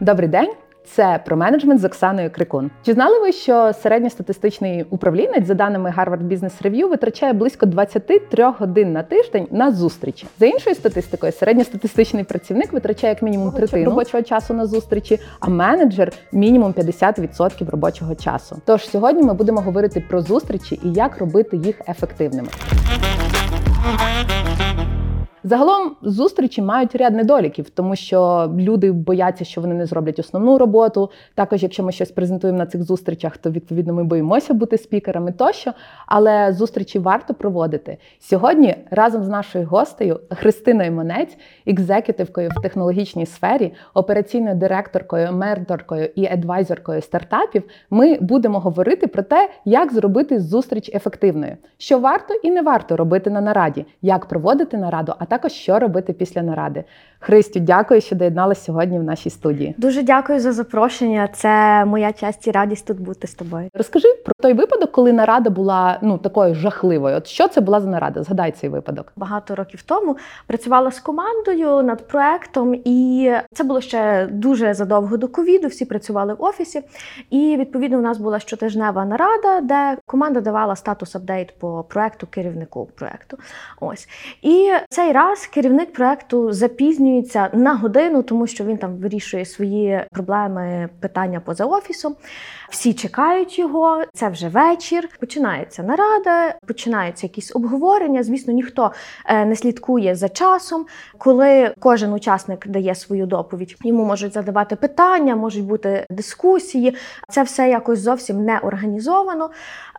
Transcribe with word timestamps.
Добрий 0.00 0.28
день. 0.28 0.50
Це 0.86 1.20
про 1.26 1.36
менеджмент 1.36 1.80
з 1.80 1.84
Оксаною 1.84 2.30
Крикун. 2.30 2.70
Чи 2.82 2.92
знали 2.92 3.20
ви, 3.20 3.32
що 3.32 3.72
середньостатистичний 3.82 4.86
управлінець, 4.90 5.46
за 5.46 5.54
даними 5.54 5.94
Harvard 5.98 6.28
Business 6.28 6.62
Review, 6.62 6.88
витрачає 6.88 7.32
близько 7.32 7.66
23 7.66 8.44
годин 8.58 8.92
на 8.92 9.02
тиждень 9.02 9.46
на 9.50 9.72
зустрічі? 9.72 10.26
За 10.38 10.46
іншою 10.46 10.76
статистикою, 10.76 11.32
середньостатистичний 11.32 12.24
працівник 12.24 12.72
витрачає 12.72 13.12
як 13.12 13.22
мінімум 13.22 13.50
третину 13.50 13.84
робочого 13.84 14.22
часу 14.22 14.54
на 14.54 14.66
зустрічі, 14.66 15.18
а 15.40 15.48
менеджер 15.48 16.12
мінімум 16.32 16.72
50% 16.72 17.70
робочого 17.70 18.14
часу. 18.14 18.56
Тож 18.66 18.88
сьогодні 18.88 19.22
ми 19.22 19.34
будемо 19.34 19.60
говорити 19.60 20.04
про 20.08 20.22
зустрічі 20.22 20.80
і 20.84 20.92
як 20.92 21.18
робити 21.18 21.56
їх 21.56 21.80
ефективними. 21.88 22.48
Mm-hmm. 23.84 24.73
Загалом 25.46 25.96
зустрічі 26.02 26.62
мають 26.62 26.96
ряд 26.96 27.14
недоліків, 27.14 27.70
тому 27.70 27.96
що 27.96 28.50
люди 28.58 28.92
бояться, 28.92 29.44
що 29.44 29.60
вони 29.60 29.74
не 29.74 29.86
зроблять 29.86 30.18
основну 30.18 30.58
роботу. 30.58 31.10
Також, 31.34 31.62
якщо 31.62 31.82
ми 31.82 31.92
щось 31.92 32.10
презентуємо 32.10 32.58
на 32.58 32.66
цих 32.66 32.82
зустрічах, 32.82 33.36
то 33.36 33.50
відповідно 33.50 33.92
ми 33.92 34.04
боїмося 34.04 34.54
бути 34.54 34.78
спікерами 34.78 35.32
тощо. 35.32 35.72
Але 36.06 36.52
зустрічі 36.52 36.98
варто 36.98 37.34
проводити 37.34 37.98
сьогодні. 38.20 38.76
Разом 38.90 39.24
з 39.24 39.28
нашою 39.28 39.66
гостею 39.66 40.20
Христиною 40.30 40.92
Монець, 40.92 41.36
екзекютивкою 41.66 42.50
в 42.56 42.62
технологічній 42.62 43.26
сфері, 43.26 43.72
операційною 43.94 44.56
директоркою, 44.56 45.32
менторкою 45.32 46.08
і 46.14 46.26
адвайзеркою 46.26 47.02
стартапів, 47.02 47.62
ми 47.90 48.18
будемо 48.20 48.60
говорити 48.60 49.06
про 49.06 49.22
те, 49.22 49.50
як 49.64 49.92
зробити 49.92 50.40
зустріч 50.40 50.90
ефективною, 50.94 51.56
що 51.78 51.98
варто 51.98 52.34
і 52.34 52.50
не 52.50 52.62
варто 52.62 52.96
робити 52.96 53.30
на 53.30 53.40
нараді, 53.40 53.86
як 54.02 54.26
проводити 54.26 54.76
нараду, 54.76 55.12
а 55.18 55.24
також 55.34 55.52
що 55.52 55.78
робити 55.78 56.12
після 56.12 56.42
наради. 56.42 56.84
Христю, 57.24 57.60
дякую, 57.60 58.00
що 58.00 58.16
доєдналася 58.16 58.64
сьогодні 58.64 58.98
в 58.98 59.02
нашій 59.02 59.30
студії. 59.30 59.74
Дуже 59.78 60.02
дякую 60.02 60.40
за 60.40 60.52
запрошення. 60.52 61.28
Це 61.34 61.84
моя 61.84 62.12
честь 62.12 62.46
і 62.46 62.50
радість 62.50 62.86
тут 62.86 63.00
бути 63.00 63.26
з 63.26 63.34
тобою. 63.34 63.68
Розкажи 63.74 64.08
про 64.24 64.32
той 64.40 64.52
випадок, 64.52 64.92
коли 64.92 65.12
нарада 65.12 65.50
була 65.50 65.98
ну 66.02 66.18
такою 66.18 66.54
жахливою. 66.54 67.16
От 67.16 67.26
що 67.26 67.48
це 67.48 67.60
була 67.60 67.80
за 67.80 67.88
нарада? 67.88 68.22
Згадай 68.22 68.52
цей 68.52 68.70
випадок. 68.70 69.12
Багато 69.16 69.54
років 69.54 69.82
тому 69.82 70.16
працювала 70.46 70.90
з 70.90 71.00
командою 71.00 71.82
над 71.82 72.08
проектом, 72.08 72.74
і 72.84 73.32
це 73.52 73.64
було 73.64 73.80
ще 73.80 74.28
дуже 74.30 74.74
задовго 74.74 75.16
до 75.16 75.28
ковіду. 75.28 75.68
Всі 75.68 75.84
працювали 75.84 76.34
в 76.34 76.42
офісі. 76.42 76.82
І 77.30 77.56
відповідно 77.58 77.98
у 77.98 78.02
нас 78.02 78.18
була 78.18 78.38
щотижнева 78.38 79.04
нарада, 79.04 79.60
де 79.60 79.96
команда 80.06 80.40
давала 80.40 80.76
статус 80.76 81.16
апдейт 81.16 81.58
по 81.58 81.84
проекту 81.88 82.26
керівнику 82.26 82.88
проекту. 82.94 83.38
Ось 83.80 84.08
і 84.42 84.70
цей 84.88 85.12
раз 85.12 85.46
керівник 85.46 85.92
проекту 85.92 86.52
запізнюється 87.22 87.50
на 87.52 87.74
годину, 87.74 88.22
тому 88.22 88.46
що 88.46 88.64
він 88.64 88.76
там 88.76 88.96
вирішує 88.96 89.44
свої 89.44 90.04
проблеми, 90.12 90.88
питання 91.00 91.40
поза 91.40 91.64
офісом. 91.64 92.16
Всі 92.74 92.94
чекають 92.94 93.58
його. 93.58 94.02
Це 94.14 94.28
вже 94.28 94.48
вечір. 94.48 95.08
Починається 95.20 95.82
нарада, 95.82 96.54
починаються 96.66 97.26
якісь 97.26 97.56
обговорення. 97.56 98.22
Звісно, 98.22 98.52
ніхто 98.52 98.92
е, 99.26 99.44
не 99.44 99.56
слідкує 99.56 100.14
за 100.14 100.28
часом. 100.28 100.86
Коли 101.18 101.74
кожен 101.80 102.12
учасник 102.12 102.66
дає 102.66 102.94
свою 102.94 103.26
доповідь, 103.26 103.76
йому 103.84 104.04
можуть 104.04 104.32
задавати 104.32 104.76
питання, 104.76 105.36
можуть 105.36 105.64
бути 105.64 106.06
дискусії. 106.10 106.96
Це 107.28 107.42
все 107.42 107.68
якось 107.68 107.98
зовсім 107.98 108.44
не 108.44 108.58
організовано. 108.58 109.50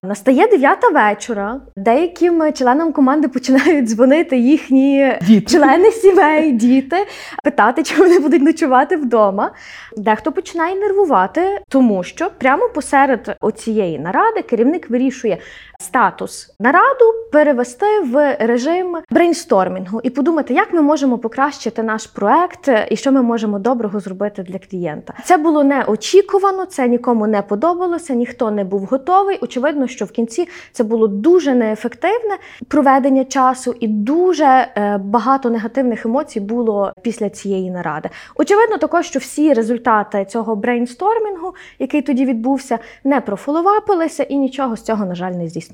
Настає 0.04 0.48
дев'ята 0.48 0.90
вечора. 0.90 1.62
Деяким 1.78 2.54
членам 2.54 2.94
команди 2.94 3.28
починають 3.28 3.86
дзвонити 3.86 4.38
їхні 4.38 5.18
Діти. 5.28 5.58
члени 5.58 5.92
сімей, 5.92 6.52
діти, 6.52 7.08
питати, 7.44 7.84
чи 7.84 7.96
вони 7.96 8.20
будуть 8.20 8.42
ночувати 8.42 8.98
вдома. 8.98 9.52
Дехто 9.98 10.32
починає 10.32 10.76
нервувати, 10.76 11.62
тому 11.70 12.04
що 12.04 12.32
прямо 12.38 12.65
посеред 12.70 13.38
оцієї 13.42 14.00
наради 14.00 14.42
керівник 14.42 14.90
вирішує 14.90 15.38
статус 15.80 16.56
нараду 16.60 17.14
перевести 17.32 17.86
в 18.00 18.38
режим 18.40 18.98
брейнстормінгу 19.10 20.02
і 20.04 20.10
подумати, 20.10 20.54
як 20.54 20.74
ми 20.74 20.82
можемо 20.82 21.18
покращити 21.18 21.84
наш 21.84 22.08
проект 22.08 22.70
і 22.90 22.96
що 22.96 23.12
ми 23.12 23.22
можемо 23.22 23.60
доброго 23.60 24.00
зробити 24.00 24.44
для 24.44 24.60
клієнта. 24.60 25.14
Це 25.24 25.38
було 25.38 25.64
неочікувано, 25.64 26.66
це 26.66 26.88
нікому 26.88 27.28
не 27.28 27.42
подобалося, 27.42 28.14
ніхто 28.14 28.52
не 28.52 28.64
був 28.64 28.86
готовий. 28.86 29.40
Очевидно, 29.42 29.88
що 29.88 30.06
в 30.06 30.12
кінці 30.12 30.48
це 30.72 30.84
було 30.84 31.08
дуже 31.08 31.56
неефективне 31.56 32.38
проведення 32.68 33.26
часу, 33.26 33.76
і 33.80 33.88
дуже 33.88 34.46
е, 34.46 34.98
багато 35.04 35.50
негативних 35.50 36.06
емоцій 36.06 36.40
було 36.40 36.94
після 37.02 37.30
цієї 37.30 37.72
наради. 37.72 38.10
Очевидно, 38.36 38.78
також 38.78 39.06
що 39.06 39.20
всі 39.20 39.54
результати 39.54 40.26
цього 40.26 40.56
брейнстормінгу, 40.56 41.56
який 41.80 42.02
тоді 42.02 42.26
відбувся, 42.26 42.80
не 43.04 43.22
профоловапилися, 43.22 44.24
і 44.24 44.38
нічого 44.38 44.76
з 44.76 44.82
цього, 44.82 45.06
на 45.06 45.16
жаль, 45.16 45.32
не 45.32 45.48
здійснилося. 45.48 45.65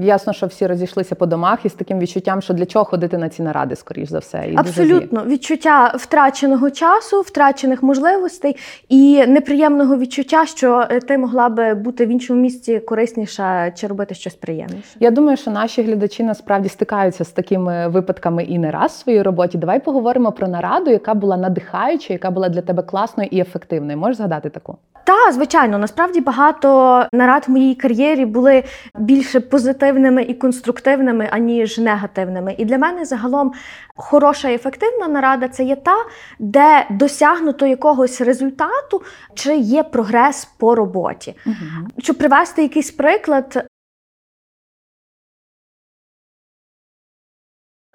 Ясно, 0.00 0.32
що 0.32 0.46
всі 0.46 0.66
розійшлися 0.66 1.14
по 1.14 1.26
домах 1.26 1.66
із 1.66 1.72
таким 1.72 1.98
відчуттям, 1.98 2.42
що 2.42 2.54
для 2.54 2.66
чого 2.66 2.84
ходити 2.84 3.18
на 3.18 3.28
ці 3.28 3.42
наради, 3.42 3.76
скоріш 3.76 4.08
за 4.08 4.18
все. 4.18 4.38
І 4.46 4.56
дуже 4.56 4.58
Абсолютно 4.60 5.24
відчуття 5.24 5.94
втраченого 5.98 6.70
часу, 6.70 7.20
втрачених 7.20 7.82
можливостей 7.82 8.56
і 8.88 9.26
неприємного 9.26 9.96
відчуття, 9.96 10.46
що 10.46 10.86
е, 10.90 11.00
ти 11.00 11.18
могла 11.18 11.48
би 11.48 11.74
бути 11.74 12.06
в 12.06 12.08
іншому 12.08 12.40
місці 12.40 12.78
корисніша 12.78 13.70
чи 13.70 13.86
робити 13.86 14.14
щось 14.14 14.34
приємніше. 14.34 14.96
Я 15.00 15.10
думаю, 15.10 15.36
що 15.36 15.50
наші 15.50 15.82
глядачі 15.82 16.22
насправді 16.22 16.68
стикаються 16.68 17.24
з 17.24 17.30
такими 17.30 17.88
випадками 17.88 18.44
і 18.44 18.58
не 18.58 18.70
раз 18.70 18.92
в 18.92 18.94
своїй 18.94 19.22
роботі. 19.22 19.58
Давай 19.58 19.80
поговоримо 19.80 20.32
про 20.32 20.48
нараду, 20.48 20.90
яка 20.90 21.14
була 21.14 21.36
надихаюча, 21.36 22.12
яка 22.12 22.30
була 22.30 22.48
для 22.48 22.60
тебе 22.60 22.82
класною 22.82 23.28
і 23.32 23.40
ефективною. 23.40 23.98
Можеш 23.98 24.16
згадати 24.16 24.50
таку? 24.50 24.76
Та, 25.04 25.32
звичайно, 25.32 25.78
насправді 25.78 26.20
багато 26.20 27.06
нарад 27.12 27.44
в 27.48 27.50
моїй 27.50 27.74
кар'єрі 27.74 28.24
були 28.26 28.62
більше 28.98 29.40
позитивними 29.40 30.22
і 30.22 30.34
конструктивними, 30.34 31.28
аніж 31.30 31.78
негативними. 31.78 32.54
І 32.58 32.64
для 32.64 32.78
мене 32.78 33.04
загалом 33.04 33.52
хороша 33.96 34.48
і 34.48 34.54
ефективна 34.54 35.08
нарада 35.08 35.48
це 35.48 35.64
є 35.64 35.76
та, 35.76 35.96
де 36.38 36.86
досягнуто 36.90 37.66
якогось 37.66 38.20
результату, 38.20 39.02
чи 39.34 39.56
є 39.56 39.82
прогрес 39.82 40.44
по 40.44 40.74
роботі. 40.74 41.34
Угу. 41.46 41.88
Щоб 41.98 42.18
привести 42.18 42.62
якийсь 42.62 42.90
приклад. 42.90 43.66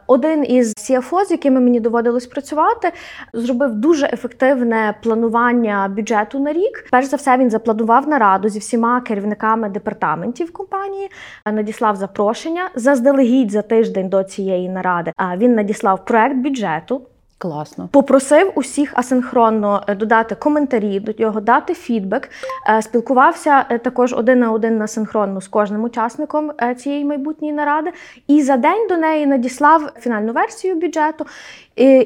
Один 0.09 0.46
із 0.52 0.74
CFO, 0.75 1.25
з 1.25 1.31
якими 1.31 1.59
мені 1.59 1.80
доводилось 1.80 2.28
працювати, 2.28 2.92
зробив 3.34 3.75
дуже 3.75 4.06
ефективне 4.06 4.96
планування 5.03 5.94
бюджету 5.96 6.40
на 6.40 6.53
рік. 6.53 6.86
Перш 6.92 7.08
за 7.08 7.18
все, 7.18 7.38
він 7.38 7.50
запланував 7.50 8.08
нараду 8.08 8.50
зі 8.50 8.59
всіма 8.59 9.02
керівниками 9.02 9.70
департаментів 9.70 10.53
компанії, 10.53 11.09
надіслав 11.46 11.96
запрошення 11.96 12.70
заздалегідь 12.75 13.52
за 13.52 13.62
тиждень 13.62 14.09
до 14.09 14.24
цієї 14.24 14.70
наради. 14.70 15.12
А 15.16 15.38
він 15.38 15.56
надіслав 15.56 16.06
проект 16.06 16.36
бюджету. 16.36 17.02
Класно. 17.42 17.90
Попросив 17.92 18.52
усіх 18.56 18.92
асинхронно 18.94 19.84
е, 19.88 19.96
додати 19.96 20.36
коментарі 20.36 21.00
до 21.00 21.14
нього, 21.24 21.42
дати 21.42 21.74
фідбек. 21.74 22.30
Е, 22.70 22.82
Спілкувався 22.82 23.66
е, 23.70 23.78
також 23.78 24.14
один 24.14 24.40
на 24.40 24.52
один 24.52 24.82
асинхронно 24.82 25.42
з 25.42 25.48
кожним 25.48 25.84
учасником 25.84 26.52
цієї 26.78 27.06
майбутньої 27.06 27.54
наради. 27.54 27.92
І 28.28 28.42
за 28.42 28.58
день 28.58 28.88
до 28.90 28.98
неї 28.98 29.26
надіслав 29.26 29.92
фінальну 30.00 30.34
версію 30.34 30.76
бюджету. 30.76 31.26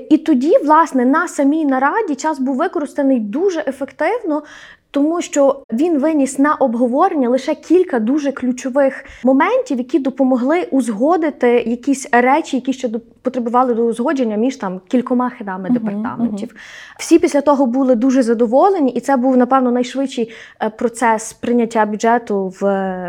І, 0.09 0.17
тоді, 0.17 0.57
власне, 0.63 1.05
на 1.05 1.27
самій 1.27 1.65
нараді 1.65 2.15
час 2.15 2.39
був 2.39 2.55
використаний 2.55 3.19
дуже 3.19 3.63
ефективно. 3.67 4.43
Тому 4.91 5.21
що 5.21 5.63
він 5.71 5.99
виніс 5.99 6.39
на 6.39 6.55
обговорення 6.55 7.29
лише 7.29 7.55
кілька 7.55 7.99
дуже 7.99 8.31
ключових 8.31 9.05
моментів, 9.23 9.77
які 9.77 9.99
допомогли 9.99 10.67
узгодити 10.71 11.47
якісь 11.67 12.07
речі, 12.11 12.57
які 12.57 12.73
ще 12.73 12.87
потребували 13.23 13.73
до 13.73 13.83
узгодження 13.85 14.35
між 14.35 14.55
там 14.55 14.81
кількома 14.87 15.29
хидами 15.29 15.69
Мгм, 15.69 15.73
департаментів. 15.73 16.55
Всі 16.99 17.19
після 17.19 17.41
того 17.41 17.65
були 17.65 17.95
дуже 17.95 18.23
задоволені, 18.23 18.91
і 18.91 18.99
це 18.99 19.17
був 19.17 19.37
напевно 19.37 19.71
найшвидший 19.71 20.31
е, 20.63 20.69
процес 20.69 21.33
прийняття 21.33 21.85
бюджету 21.85 22.47
в, 22.47 22.61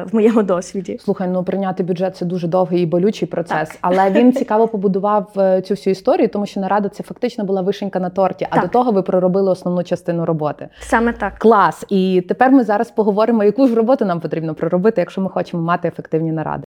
в 0.05 0.15
моєму 0.15 0.43
досвіді. 0.43 0.99
Слухай, 1.05 1.29
ну 1.29 1.45
прийняти 1.45 1.83
бюджет 1.83 2.17
це 2.17 2.25
дуже 2.25 2.49
довгий 2.49 2.83
і 2.83 2.87
болючий 2.87 3.29
процес, 3.29 3.69
Так. 3.69 3.79
але 3.81 4.11
він 4.11 4.33
цікаво 4.41 4.69
побудував 4.69 5.33
е, 5.37 5.63
цю 5.63 5.75
всю 5.75 5.93
історію, 5.93 6.29
тому 6.29 6.47
що 6.47 6.61
нарада 6.61 6.89
це 6.89 7.03
фактично 7.03 7.45
була 7.45 7.63
вишенька 7.63 8.01
на 8.01 8.11
торті. 8.11 8.47
А 8.51 8.55
Так. 8.55 8.65
до 8.65 8.69
того 8.69 8.93
ви 8.93 9.03
проробили 9.03 9.51
основну 9.51 9.83
частину 9.83 10.25
роботи. 10.25 10.69
Саме 10.81 11.13
так. 11.13 11.39
Клас! 11.39 11.85
І 11.89 12.25
тепер 12.29 12.53
ми 12.53 12.65
зараз 12.65 12.91
поговоримо, 12.91 13.45
яку 13.45 13.69
ж 13.69 13.75
роботу 13.75 14.05
нам 14.05 14.21
потрібно 14.21 14.55
проробити, 14.55 15.01
якщо 15.01 15.21
ми 15.21 15.29
хочемо 15.29 15.63
мати 15.63 15.89
ефективні 15.89 16.33
наради. 16.33 16.65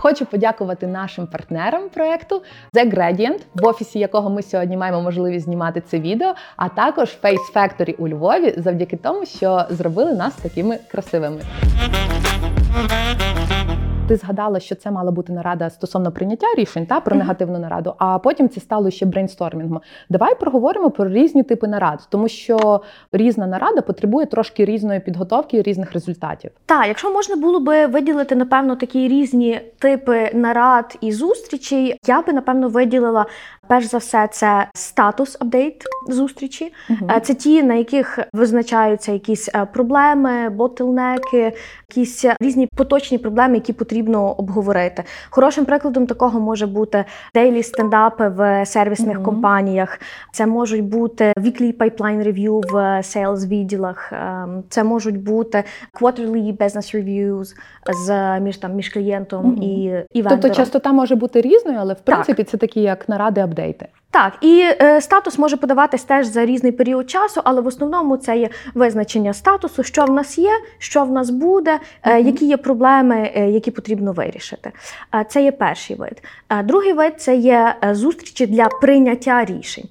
Хочу 0.00 0.26
подякувати 0.26 0.86
нашим 0.86 1.26
партнерам 1.26 1.88
проекту 1.88 2.42
The 2.74 2.94
Gradient, 2.94 3.40
в 3.54 3.66
офісі 3.66 3.98
якого 3.98 4.30
ми 4.30 4.42
сьогодні 4.42 4.76
маємо 4.76 5.02
можливість 5.02 5.44
знімати 5.44 5.82
це 5.86 5.98
відео, 5.98 6.34
а 6.56 6.68
також 6.68 7.16
Face 7.22 7.54
Factory 7.54 7.94
у 7.98 8.08
Львові, 8.08 8.54
завдяки 8.56 8.96
тому, 8.96 9.26
що 9.26 9.64
зробили 9.70 10.12
нас 10.12 10.34
такими 10.34 10.78
красивими. 10.90 11.40
Ти 14.08 14.16
згадала, 14.16 14.60
що 14.60 14.74
це 14.74 14.90
мала 14.90 15.10
бути 15.10 15.32
нарада 15.32 15.70
стосовно 15.70 16.12
прийняття 16.12 16.46
рішень 16.56 16.86
та 16.86 17.00
про 17.00 17.16
негативну 17.16 17.58
нараду, 17.58 17.94
а 17.98 18.18
потім 18.18 18.48
це 18.48 18.60
стало 18.60 18.90
ще 18.90 19.06
брейнстормінгом. 19.06 19.80
Давай 20.10 20.34
проговоримо 20.34 20.90
про 20.90 21.08
різні 21.08 21.42
типи 21.42 21.68
нарад, 21.68 22.06
тому 22.10 22.28
що 22.28 22.80
різна 23.12 23.46
нарада 23.46 23.80
потребує 23.80 24.26
трошки 24.26 24.64
різної 24.64 25.00
підготовки 25.00 25.56
і 25.56 25.62
різних 25.62 25.92
результатів. 25.92 26.50
Так, 26.66 26.86
якщо 26.86 27.12
можна 27.12 27.36
було 27.36 27.60
би 27.60 27.86
виділити, 27.86 28.36
напевно, 28.36 28.76
такі 28.76 29.08
різні 29.08 29.60
типи 29.78 30.30
нарад 30.34 30.98
і 31.00 31.12
зустрічей, 31.12 31.98
я 32.06 32.22
би 32.22 32.32
напевно 32.32 32.68
виділила 32.68 33.26
перш 33.68 33.86
за 33.86 33.98
все 33.98 34.28
це 34.32 34.68
статус 34.74 35.36
апдейт 35.40 35.84
зустрічі. 36.08 36.72
Е, 37.10 37.20
Це 37.20 37.34
ті, 37.34 37.62
на 37.62 37.74
яких 37.74 38.18
визначаються 38.32 39.12
якісь 39.12 39.48
е, 39.54 39.66
проблеми, 39.72 40.48
ботлнеки, 40.48 41.52
якісь 41.88 42.24
різні 42.40 42.68
поточні 42.76 43.18
проблеми, 43.18 43.54
які 43.54 43.72
потрібно 43.98 44.32
обговорити. 44.32 45.04
Хорошим 45.30 45.64
прикладом 45.64 46.06
такого 46.06 46.40
може 46.40 46.66
бути 46.66 47.04
дейлі 47.34 47.62
стендапи 47.62 48.28
в 48.28 48.66
сервісних 48.66 49.14
Мгм. 49.16 49.24
компаніях. 49.24 50.00
Це 50.32 50.46
можуть 50.46 50.84
бути 50.84 51.32
weekly 51.36 51.72
pipeline 51.76 52.22
review 52.24 52.72
в 52.72 52.74
sales 53.02 53.48
відділах. 53.48 54.12
ем, 54.12 54.62
Це 54.68 54.84
можуть 54.84 55.22
бути 55.22 55.64
quarterly 56.00 56.56
business 56.56 56.94
reviews 56.96 57.54
з 58.06 58.40
між 58.40 58.56
там 58.56 58.72
між 58.74 58.88
клієнтом 58.88 59.46
Мгм. 59.46 59.62
і, 59.62 59.82
і 59.84 60.22
вендором. 60.22 60.40
Тобто 60.40 60.56
частота 60.56 60.92
може 60.92 61.14
бути 61.14 61.40
різною, 61.40 61.78
але 61.80 61.94
в 61.94 61.96
Так. 61.96 62.04
принципі 62.04 62.44
це 62.44 62.56
такі 62.56 62.80
як 62.80 63.08
наради 63.08 63.40
апдейти. 63.40 63.86
Так, 64.10 64.32
і 64.40 64.64
е, 64.80 65.00
статус 65.00 65.38
може 65.38 65.56
подаватись 65.56 66.04
теж 66.04 66.26
за 66.26 66.46
різний 66.46 66.72
період 66.72 67.10
часу, 67.10 67.40
але 67.44 67.60
в 67.60 67.66
основному 67.66 68.16
це 68.16 68.38
є 68.38 68.48
визначення 68.74 69.32
статусу, 69.32 69.82
що 69.82 70.04
в 70.04 70.10
нас 70.10 70.38
є, 70.38 70.50
що 70.78 71.04
в 71.04 71.12
нас 71.12 71.30
буде, 71.30 71.80
е, 72.02 72.20
які 72.20 72.46
є 72.46 72.56
проблеми, 72.56 73.32
е, 73.34 73.50
які 73.50 73.70
потрібно 73.70 74.12
вирішити. 74.12 74.72
Е, 75.14 75.26
це 75.28 75.42
є 75.42 75.52
перший 75.52 75.96
вид. 75.96 76.22
Е, 76.48 76.62
другий 76.62 76.92
вид 76.92 77.20
це 77.20 77.36
є 77.36 77.74
е, 77.84 77.94
зустрічі 77.94 78.46
для 78.46 78.68
прийняття 78.68 79.44
рішень. 79.44 79.88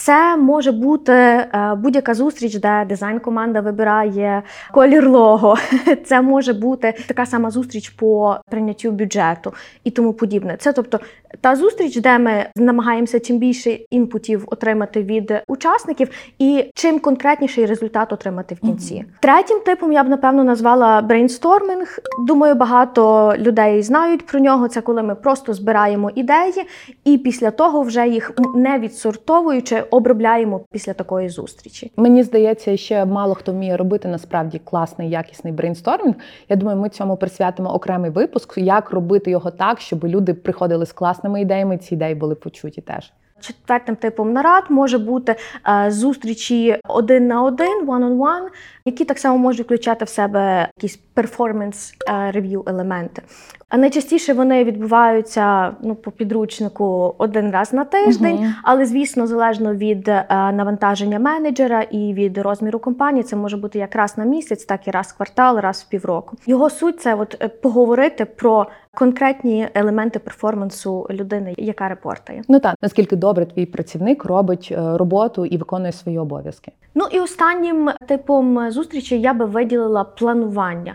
Це 0.00 0.36
може 0.36 0.72
бути 0.72 1.12
е, 1.12 1.74
будь-яка 1.78 2.14
зустріч, 2.14 2.54
де 2.54 2.86
дизайн-команда 2.88 3.60
вибирає 3.60 4.42
колір 4.72 5.08
лого. 5.08 5.56
Це 6.04 6.22
може 6.22 6.52
бути 6.52 6.94
така 7.06 7.26
сама 7.26 7.50
зустріч 7.50 7.88
по 7.88 8.36
прийняттю 8.50 8.90
бюджету 8.90 9.52
і 9.84 9.90
тому 9.90 10.12
подібне. 10.12 10.56
Це 10.58 10.72
тобто 10.72 11.00
та 11.40 11.56
зустріч, 11.56 11.96
де 12.00 12.18
ми 12.18 12.46
намагаємося 12.56 13.20
чим 13.20 13.38
більше 13.38 13.70
інпутів 13.70 14.44
отримати 14.46 15.02
від 15.02 15.32
учасників, 15.46 16.08
і 16.38 16.64
чим 16.74 16.98
конкретніший 16.98 17.66
результат 17.66 18.12
отримати 18.12 18.54
в 18.54 18.60
кінці. 18.60 18.94
Мгм. 18.94 19.04
Третім 19.20 19.60
типом 19.60 19.92
я 19.92 20.04
б 20.04 20.08
напевно 20.08 20.44
назвала 20.44 21.02
брейнстормінг. 21.02 21.98
Думаю, 22.26 22.54
багато 22.54 23.34
людей 23.38 23.82
знають 23.82 24.26
про 24.26 24.40
нього. 24.40 24.68
Це 24.68 24.80
коли 24.80 25.02
ми 25.02 25.14
просто 25.14 25.54
збираємо 25.54 26.10
ідеї, 26.14 26.66
і 27.04 27.18
після 27.18 27.50
того 27.50 27.82
вже 27.82 28.08
їх 28.08 28.32
не 28.54 28.78
відсортовуючи 28.78 29.82
обробляємо 29.90 30.60
після 30.72 30.92
такої 30.92 31.28
зустрічі. 31.28 31.92
Мені 31.96 32.22
здається, 32.22 32.76
ще 32.76 33.04
мало 33.04 33.34
хто 33.34 33.52
вміє 33.52 33.76
робити 33.76 34.08
насправді 34.08 34.58
класний, 34.58 35.10
якісний 35.10 35.52
брейнстормінг. 35.52 36.14
Я 36.48 36.56
думаю, 36.56 36.78
ми 36.78 36.88
цьому 36.88 37.16
присвятимо 37.16 37.74
окремий 37.74 38.10
випуск, 38.10 38.58
як 38.58 38.90
робити 38.90 39.30
його 39.30 39.50
так, 39.50 39.80
щоб 39.80 40.04
люди 40.04 40.34
приходили 40.34 40.86
з 40.86 40.92
класними 40.92 41.40
ідеями. 41.40 41.78
Ці 41.78 41.94
ідеї 41.94 42.14
були 42.14 42.34
почуті 42.34 42.80
теж. 42.80 43.12
Четвертим 43.40 43.96
типом 43.96 44.32
нарад 44.32 44.64
може 44.68 44.98
бути 44.98 45.36
е, 45.68 45.90
зустрічі 45.90 46.80
один 46.88 47.26
на 47.26 47.42
один, 47.42 47.86
one-on-one, 47.86 48.48
які 48.84 49.04
так 49.04 49.18
само 49.18 49.38
можуть 49.38 49.66
включати 49.66 50.04
в 50.04 50.08
себе 50.08 50.68
якісь 50.76 51.00
перформанс 51.20 51.94
рев'ю 52.32 52.64
елементи. 52.66 53.22
А 53.70 53.76
найчастіше 53.76 54.32
вони 54.32 54.64
відбуваються 54.64 55.72
ну, 55.82 55.94
по 55.94 56.10
підручнику 56.10 57.14
один 57.18 57.50
раз 57.50 57.72
на 57.72 57.84
тиждень. 57.84 58.36
Мгм. 58.36 58.54
Але 58.62 58.86
звісно, 58.86 59.26
залежно 59.26 59.74
від 59.74 60.08
е, 60.08 60.26
навантаження 60.30 61.18
менеджера 61.18 61.82
і 61.82 62.14
від 62.14 62.38
розміру 62.38 62.78
компанії, 62.78 63.22
це 63.22 63.36
може 63.36 63.56
бути 63.56 63.78
як 63.78 63.94
раз 63.96 64.18
на 64.18 64.24
місяць, 64.24 64.64
так 64.64 64.88
і 64.88 64.90
раз 64.90 65.06
в 65.06 65.16
квартал, 65.16 65.58
раз 65.58 65.84
в 65.86 65.90
півроку. 65.90 66.36
Його 66.46 66.70
суть 66.70 67.00
це 67.00 67.14
от 67.14 67.36
е, 67.42 67.48
поговорити 67.48 68.24
про 68.24 68.66
конкретні 68.94 69.68
елементи 69.74 70.18
перформансу 70.18 71.06
людини, 71.10 71.54
яка 71.58 71.88
репортає. 71.88 72.42
Ну 72.48 72.60
так, 72.60 72.74
наскільки 72.82 73.16
добре 73.16 73.46
твій 73.46 73.66
працівник 73.66 74.24
робить 74.24 74.68
е, 74.72 74.96
роботу 74.96 75.46
і 75.46 75.56
виконує 75.56 75.92
свої 75.92 76.18
обов'язки. 76.18 76.72
Ну 76.94 77.04
і 77.10 77.20
останнім 77.20 77.90
типом 78.08 78.70
зустрічі 78.70 79.20
я 79.20 79.34
би 79.34 79.44
виділила 79.44 80.04
планування. 80.04 80.94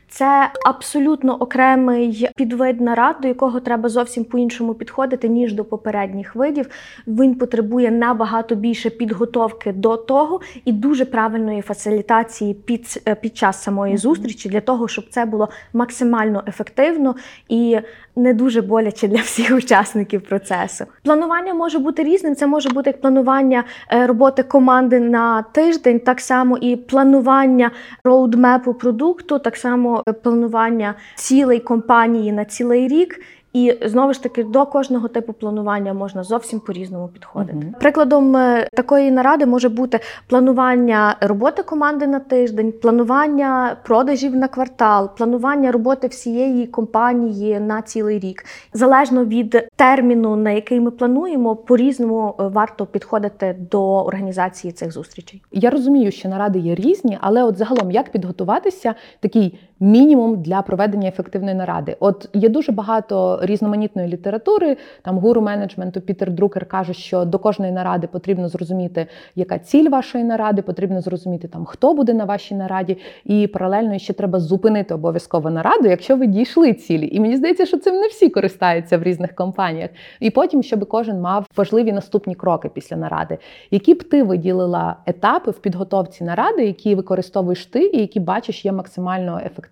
Це 0.13 0.51
абсолютно 0.65 1.35
окремий 1.35 2.29
підвид 2.35 2.81
нарад, 2.81 3.15
до 3.21 3.27
якого 3.27 3.59
треба 3.59 3.89
зовсім 3.89 4.23
по-іншому 4.23 4.73
підходити, 4.73 5.29
ніж 5.29 5.53
до 5.53 5.65
попередніх 5.65 6.35
видів. 6.35 6.69
Він 7.07 7.35
потребує 7.35 7.91
набагато 7.91 8.55
більше 8.55 8.89
підготовки 8.89 9.71
до 9.71 9.97
того 9.97 10.41
і 10.65 10.71
дуже 10.71 11.05
правильної 11.05 11.61
фасилітації 11.61 12.53
під, 12.53 13.01
е, 13.07 13.15
під 13.15 13.37
час 13.37 13.63
самої 13.63 13.97
зустрічі, 13.97 14.49
для 14.49 14.61
того, 14.61 14.87
щоб 14.87 15.05
це 15.09 15.25
було 15.25 15.49
максимально 15.73 16.43
ефективно 16.47 17.15
і 17.49 17.79
не 18.15 18.33
дуже 18.33 18.61
боляче 18.61 19.07
для 19.07 19.21
всіх 19.21 19.55
учасників 19.57 20.21
процесу. 20.21 20.85
Планування 21.03 21.53
може 21.53 21.79
бути 21.79 22.03
різним. 22.03 22.35
Це 22.35 22.47
може 22.47 22.69
бути 22.69 22.89
як 22.89 23.01
планування 23.01 23.63
е, 23.91 24.07
роботи 24.07 24.43
команди 24.43 24.99
на 24.99 25.41
тиждень, 25.41 25.99
так 25.99 26.19
само 26.19 26.57
і 26.57 26.75
планування 26.75 27.71
роудмепу 28.03 28.73
продукту, 28.73 29.39
так 29.39 29.55
само 29.55 30.00
е, 30.07 30.13
планування 30.13 30.95
цілей 31.15 31.59
компанії 31.59 32.31
на 32.31 32.45
цілий 32.45 32.87
рік. 32.87 33.19
І 33.53 33.77
знову 33.85 34.13
ж 34.13 34.23
таки 34.23 34.43
до 34.43 34.65
кожного 34.65 35.07
типу 35.07 35.33
планування 35.33 35.93
можна 35.93 36.23
зовсім 36.23 36.59
по-різному 36.59 37.07
підходити. 37.07 37.57
Мгм. 37.57 37.75
Прикладом 37.79 38.35
е, 38.35 38.67
такої 38.73 39.11
наради 39.11 39.45
може 39.45 39.69
бути 39.69 39.99
планування 40.27 41.15
роботи 41.21 41.63
команди 41.63 42.07
на 42.07 42.19
тиждень, 42.19 42.71
планування 42.81 43.77
продажів 43.83 44.35
на 44.35 44.47
квартал, 44.47 45.09
планування 45.17 45.71
роботи 45.71 46.07
всієї 46.07 46.67
компанії 46.67 47.59
на 47.59 47.81
цілий 47.81 48.19
рік. 48.19 48.45
Залежно 48.73 49.25
від 49.25 49.67
терміну, 49.75 50.35
на 50.35 50.51
який 50.51 50.79
ми 50.79 50.91
плануємо, 50.91 51.55
по-різному 51.55 52.35
е, 52.39 52.47
варто 52.47 52.85
підходити 52.85 53.55
до 53.71 54.03
організації 54.03 54.73
цих 54.73 54.91
зустрічей. 54.91 55.41
Я 55.51 55.69
розумію, 55.69 56.11
що 56.11 56.29
наради 56.29 56.59
є 56.59 56.75
різні, 56.75 57.17
але 57.21 57.43
от 57.43 57.57
загалом 57.57 57.91
як 57.91 58.11
підготуватися 58.11 58.95
такий 59.19 59.59
мінімум 59.81 60.41
для 60.41 60.61
проведення 60.61 61.07
ефективної 61.07 61.55
наради? 61.55 61.95
От 61.99 62.29
є 62.33 62.49
дуже 62.49 62.71
багато 62.71 63.39
різноманітної 63.41 64.07
літератури. 64.07 64.77
Там 65.01 65.17
гуру 65.17 65.41
менеджменту 65.41 66.01
Пітер 66.01 66.31
Друкер 66.31 66.65
каже, 66.65 66.93
що 66.93 67.25
до 67.25 67.39
кожної 67.39 67.71
наради 67.71 68.07
потрібно 68.07 68.49
зрозуміти, 68.49 69.07
яка 69.35 69.59
ціль 69.59 69.89
вашої 69.89 70.23
наради, 70.23 70.61
потрібно 70.61 71.01
зрозуміти 71.01 71.47
там, 71.47 71.65
хто 71.65 71.93
буде 71.93 72.13
на 72.13 72.25
вашій 72.25 72.55
нараді, 72.55 72.97
і 73.25 73.47
паралельно 73.47 73.97
ще 73.97 74.13
треба 74.13 74.39
зупинити 74.39 74.93
обов'язково 74.93 75.49
нараду, 75.49 75.87
якщо 75.87 76.15
ви 76.17 76.27
дійшли 76.27 76.73
цілі. 76.73 77.09
І 77.11 77.19
мені 77.19 77.37
здається, 77.37 77.65
що 77.65 77.77
цим 77.77 77.95
не 77.95 78.07
всі 78.07 78.29
користаються 78.29 78.97
в 78.97 79.03
різних 79.03 79.35
компаніях. 79.35 79.89
І 80.19 80.29
потім, 80.29 80.63
щоб 80.63 80.87
кожен 80.87 81.21
мав 81.21 81.45
важливі 81.57 81.91
наступні 81.91 82.35
кроки 82.35 82.69
після 82.69 82.97
наради. 82.97 83.37
Які 83.71 83.93
б 83.93 84.03
ти 84.03 84.23
виділила 84.23 84.95
етапи 85.05 85.51
в 85.51 85.59
підготовці 85.59 86.23
наради, 86.23 86.65
які 86.65 86.95
використовуєш 86.95 87.65
ти 87.65 87.85
і 87.85 87.99
які 87.99 88.19
бачиш 88.19 88.65
є 88.65 88.71
максимально 88.71 89.41
ефективними? 89.45 89.70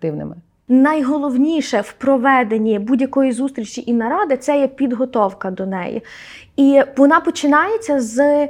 Найголовніше 0.68 1.80
в 1.80 1.92
проведенні 1.92 2.78
будь-якої 2.78 3.32
зустрічі 3.32 3.84
і 3.86 3.92
наради 3.92 4.36
це 4.36 4.60
є 4.60 4.68
підготовка 4.68 5.50
до 5.50 5.66
неї. 5.66 6.02
І 6.56 6.82
вона 6.96 7.20
починається 7.20 8.00
з 8.00 8.48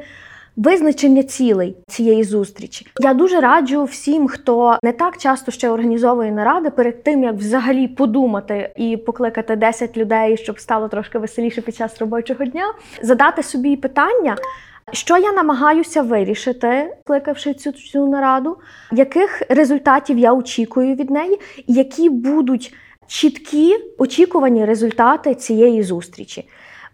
визначення 0.57 1.23
цілей 1.23 1.77
цієї 1.89 2.25
зустрічі. 2.25 2.87
Я 3.01 3.15
дуже 3.15 3.41
раджу 3.41 3.85
всім, 3.85 4.29
хто 4.29 4.79
не 4.83 4.93
так 4.93 5.17
часто 5.19 5.53
ще 5.53 5.71
організовує 5.71 6.33
наради, 6.33 6.71
перед 6.71 7.03
тим 7.03 7.23
як 7.23 7.35
взагалі 7.35 7.89
подумати 7.89 8.73
і 8.77 8.97
покликати 8.97 9.57
10 9.57 9.97
людей, 9.97 10.37
щоб 10.37 10.61
стало 10.61 10.89
трошки 10.89 11.19
веселіше 11.19 11.61
під 11.61 11.77
час 11.77 11.99
робочого 11.99 12.45
дня, 12.45 12.65
задати 13.03 13.43
собі 13.43 13.77
питання. 13.77 14.37
Що 14.93 15.19
я 15.19 15.33
намагаюся 15.33 16.03
вирішити, 16.03 16.97
кликавши 17.05 17.55
цю, 17.55 17.73
цю 17.73 18.09
нараду, 18.09 18.57
яких 18.93 19.43
результатів 19.49 20.19
я 20.19 20.33
очікую 20.33 20.95
від 20.95 21.11
неї, 21.11 21.41
і 21.67 21.73
які 21.73 22.11
будуть 22.11 22.75
чіткі 23.07 23.77
очікувані 23.99 24.65
результати 24.65 25.35
цієї 25.35 25.83
зустрічі. 25.83 26.49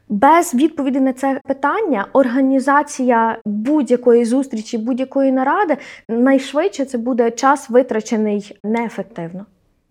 Без 0.09 0.55
відповіді 0.55 1.01
на 1.01 1.13
це 1.13 1.41
питання 1.47 2.07
організація 2.13 3.39
будь-якої 3.45 4.25
зустрічі, 4.25 4.79
будь-якої 4.79 5.33
наради 5.33 5.77
найшвидше 6.09 6.85
це 6.85 6.99
буде 6.99 7.31
час 7.31 7.71
витрачений 7.71 8.59
неефективно. 8.65 9.47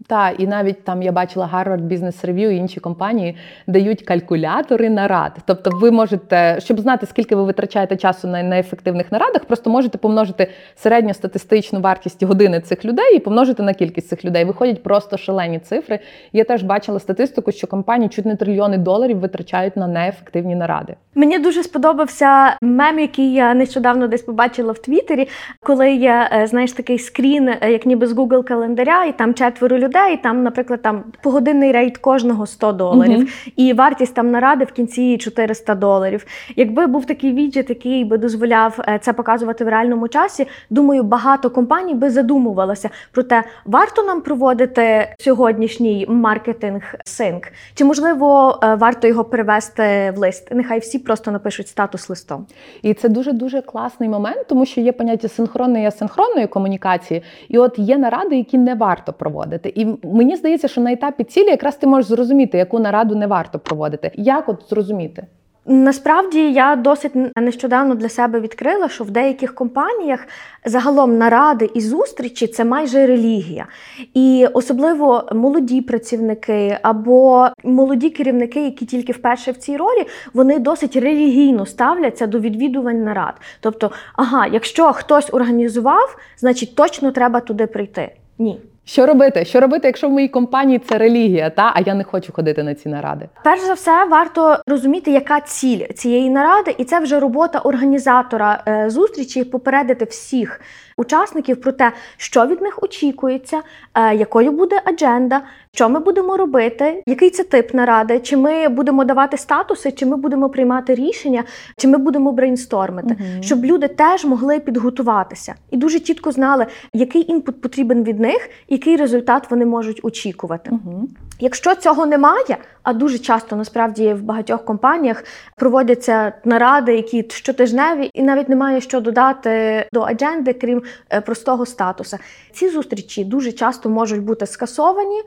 Та 0.07 0.29
і 0.29 0.47
навіть 0.47 0.83
там 0.83 1.01
я 1.03 1.12
бачила 1.12 1.50
Harvard 1.53 1.81
Business 1.81 2.25
Review 2.25 2.50
і 2.50 2.55
інші 2.55 2.79
компанії 2.79 3.38
дають 3.67 4.01
калькулятори 4.01 4.89
нарад. 4.89 5.38
Тобто, 5.45 5.71
ви 5.74 5.91
можете, 5.91 6.57
щоб 6.59 6.79
знати, 6.79 7.05
скільки 7.05 7.35
ви 7.35 7.43
витрачаєте 7.43 7.97
часу 7.97 8.27
на 8.27 8.43
неефективних 8.43 9.12
нарадах, 9.12 9.45
просто 9.45 9.69
можете 9.69 9.97
помножити 9.97 10.51
середньостатистичну 10.75 11.79
вартість 11.79 12.24
години 12.24 12.62
цих 12.62 12.85
людей 12.85 13.15
і 13.15 13.19
помножити 13.19 13.63
на 13.63 13.74
кількість 13.74 14.07
цих 14.07 14.25
людей. 14.25 14.45
Виходять 14.45 14.83
просто 14.83 15.17
шалені 15.17 15.59
цифри. 15.59 16.00
Я 16.33 16.43
теж 16.43 16.63
бачила 16.63 17.00
статистику, 17.00 17.51
що 17.51 17.67
компанії 17.67 18.09
чуть 18.09 18.25
не 18.25 18.35
трильйони 18.35 18.77
доларів 18.77 19.19
витрачають 19.19 19.77
на 19.77 19.88
неефективні 19.88 20.55
наради. 20.55 20.95
Мені 21.15 21.39
дуже 21.39 21.63
сподобався 21.63 22.57
мем, 22.62 23.00
який 23.00 23.33
я 23.33 23.53
нещодавно 23.53 24.07
десь 24.07 24.21
побачила 24.21 24.71
в 24.71 24.79
Твіттері, 24.79 25.27
коли 25.62 25.91
є, 25.91 26.29
е, 26.33 26.47
знаєш, 26.47 26.71
такий 26.71 27.00
скрін, 27.00 27.50
е, 27.50 27.71
як 27.71 27.85
ніби 27.85 28.07
з 28.07 28.13
Google 28.13 28.43
календаря, 28.43 29.05
і 29.05 29.12
там 29.12 29.33
четверо 29.33 29.77
людей, 29.77 29.94
і 29.95 30.17
там, 30.17 30.43
наприклад, 30.43 30.81
там 30.81 31.03
погодинний 31.23 31.71
рейд 31.71 31.97
кожного 31.97 32.45
100 32.45 32.71
доларів, 32.71 33.17
Мгм. 33.17 33.27
і 33.55 33.73
вартість 33.73 34.13
там 34.13 34.31
наради 34.31 34.65
в 34.65 34.71
кінці 34.71 35.17
400 35.17 35.75
доларів. 35.75 36.25
Якби 36.55 36.87
був 36.87 37.05
такий 37.05 37.33
віджит, 37.33 37.69
який 37.69 38.05
би 38.05 38.17
дозволяв 38.17 38.79
е, 38.87 38.99
це 39.01 39.13
показувати 39.13 39.65
в 39.65 39.67
реальному 39.67 40.07
часі, 40.07 40.47
думаю, 40.69 41.03
багато 41.03 41.49
компаній 41.49 41.93
би 41.93 42.09
задумувалося 42.09 42.89
про 43.11 43.23
те, 43.23 43.43
варто 43.65 44.03
нам 44.03 44.21
проводити 44.21 45.15
сьогоднішній 45.19 46.05
маркетинг 46.09 46.95
синк, 47.05 47.43
чи 47.75 47.85
можливо 47.85 48.59
е, 48.63 48.75
варто 48.75 49.07
його 49.07 49.23
перевести 49.23 50.13
в 50.15 50.17
лист. 50.17 50.47
Нехай 50.51 50.79
всі 50.79 50.99
просто 50.99 51.31
напишуть 51.31 51.67
статус 51.67 52.09
листом. 52.09 52.45
І 52.81 52.93
це 52.93 53.09
дуже 53.09 53.31
дуже 53.31 53.61
класний 53.61 54.09
момент, 54.09 54.47
тому 54.47 54.65
що 54.65 54.81
є 54.81 54.91
поняття 54.91 55.27
синхронної 55.27 55.83
і 55.83 55.87
асинхронної 55.87 56.47
комунікації, 56.47 57.23
і 57.49 57.57
от 57.57 57.79
є 57.79 57.97
наради, 57.97 58.37
які 58.37 58.57
не 58.57 58.75
варто 58.75 59.13
проводити. 59.13 59.69
І 59.69 59.84
мені 60.03 60.35
здається, 60.35 60.67
що 60.67 60.81
на 60.81 60.91
етапі 60.91 61.23
цілі 61.23 61.47
якраз 61.47 61.75
ти 61.75 61.87
можеш 61.87 62.07
зрозуміти, 62.07 62.57
яку 62.57 62.79
нараду 62.79 63.15
не 63.15 63.27
варто 63.27 63.59
проводити. 63.59 64.11
Як 64.15 64.49
от 64.49 64.63
зрозуміти? 64.69 65.27
Насправді 65.67 66.51
я 66.51 66.75
досить 66.75 67.11
нещодавно 67.37 67.95
для 67.95 68.09
себе 68.09 68.39
відкрила, 68.39 68.89
що 68.89 69.03
в 69.03 69.11
деяких 69.11 69.55
компаніях 69.55 70.27
загалом 70.65 71.17
наради 71.17 71.69
і 71.73 71.81
зустрічі 71.81 72.47
це 72.47 72.65
майже 72.65 73.05
релігія. 73.05 73.65
І 74.13 74.47
особливо 74.53 75.23
молоді 75.33 75.81
працівники 75.81 76.77
або 76.81 77.47
молоді 77.63 78.09
керівники, 78.09 78.63
які 78.63 78.85
тільки 78.85 79.11
вперше 79.11 79.51
в 79.51 79.57
цій 79.57 79.77
ролі, 79.77 80.05
вони 80.33 80.59
досить 80.59 80.95
релігійно 80.95 81.65
ставляться 81.65 82.27
до 82.27 82.39
відвідувань 82.39 83.03
нарад. 83.03 83.33
Тобто, 83.59 83.91
ага, 84.15 84.47
якщо 84.47 84.93
хтось 84.93 85.33
організував, 85.33 86.17
значить 86.37 86.75
точно 86.75 87.11
треба 87.11 87.39
туди 87.39 87.67
прийти. 87.67 88.11
Ні. 88.37 88.59
Що 88.85 89.05
робити? 89.05 89.45
Що 89.45 89.59
робити, 89.59 89.87
якщо 89.87 90.09
в 90.09 90.11
моїй 90.11 90.27
компанії 90.27 90.79
це 90.79 90.97
релігія, 90.97 91.49
та 91.49 91.71
а 91.75 91.81
я 91.81 91.93
не 91.93 92.03
хочу 92.03 92.33
ходити 92.33 92.63
на 92.63 92.75
ці 92.75 92.89
наради? 92.89 93.29
Перш 93.43 93.61
за 93.61 93.73
все, 93.73 94.05
варто 94.05 94.57
розуміти, 94.67 95.11
яка 95.11 95.41
ціль 95.41 95.87
цієї 95.95 96.29
наради, 96.29 96.75
і 96.77 96.83
це 96.83 96.99
вже 96.99 97.19
робота 97.19 97.59
організатора 97.59 98.63
е, 98.67 98.89
зустрічі 98.89 99.43
попередити 99.43 100.05
всіх 100.05 100.61
учасників 100.97 101.61
про 101.61 101.71
те, 101.71 101.91
що 102.17 102.45
від 102.47 102.61
них 102.61 102.83
очікується, 102.83 103.61
е, 103.93 104.15
якою 104.15 104.51
буде 104.51 104.81
адженда, 104.85 105.41
що 105.71 105.89
ми 105.89 105.99
будемо 105.99 106.37
робити, 106.37 107.03
який 107.07 107.29
це 107.29 107.43
тип 107.43 107.73
наради, 107.73 108.19
чи 108.19 108.37
ми 108.37 108.69
будемо 108.69 109.03
давати 109.05 109.37
статуси, 109.37 109.91
чи 109.91 110.05
ми 110.05 110.17
будемо 110.17 110.49
приймати 110.49 110.95
рішення, 110.95 111.43
чи 111.77 111.87
ми 111.87 111.97
будемо 111.97 112.31
брейнстормити, 112.31 113.07
Мгм. 113.19 113.43
щоб 113.43 113.65
люди 113.65 113.87
теж 113.87 114.25
могли 114.25 114.59
підготуватися 114.59 115.55
і 115.71 115.77
дуже 115.77 115.99
чітко 115.99 116.31
знали, 116.31 116.65
який 116.93 117.31
інпут 117.31 117.61
потрібен 117.61 118.03
від 118.03 118.19
них, 118.19 118.49
який 118.69 118.95
результат 118.95 119.51
вони 119.51 119.65
можуть 119.65 119.99
очікувати. 120.03 120.69
Угу. 120.71 121.07
Якщо 121.39 121.75
цього 121.75 122.05
немає, 122.05 122.57
а 122.83 122.93
дуже 122.93 123.19
часто 123.19 123.55
насправді 123.55 124.13
в 124.13 124.21
багатьох 124.21 124.65
компаніях 124.65 125.23
проводяться 125.55 126.33
наради, 126.45 126.95
які 126.95 127.25
щотижневі, 127.29 128.09
і 128.13 128.23
навіть 128.23 128.49
немає 128.49 128.81
що 128.81 128.99
додати 128.99 129.85
до 129.93 130.01
адженди, 130.01 130.53
крім 130.53 130.83
е, 131.09 131.21
простого 131.21 131.65
статуса. 131.65 132.19
Ці 132.53 132.69
зустрічі 132.69 133.23
дуже 133.23 133.51
часто 133.51 133.89
можуть 133.89 134.21
бути 134.21 134.45
скасовані. 134.45 135.21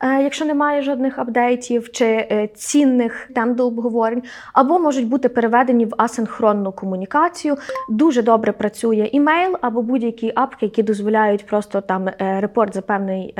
Е, 0.00 0.22
Якщо 0.22 0.44
немає 0.44 0.82
жодних 0.82 1.18
апдейтів 1.18 1.92
чи 1.92 2.04
е, 2.04 2.48
цінних 2.54 3.30
тем 3.34 3.54
до 3.54 3.66
обговорень, 3.66 4.22
або 4.52 4.78
можуть 4.78 5.08
бути 5.08 5.28
переведені 5.28 5.84
в 5.84 5.94
асинхронну 5.96 6.72
комунікацію. 6.72 7.56
Дуже 7.90 8.22
добре 8.22 8.52
працює 8.52 9.08
імейл 9.12 9.56
або 9.60 9.82
будь-які 9.82 10.32
апки, 10.34 10.66
які 10.66 10.82
дозволяють 10.82 11.46
просто 11.46 11.80
там 11.80 12.08
е, 12.08 12.40
репорт 12.40 12.74
за 12.74 12.82
певний, 12.82 13.34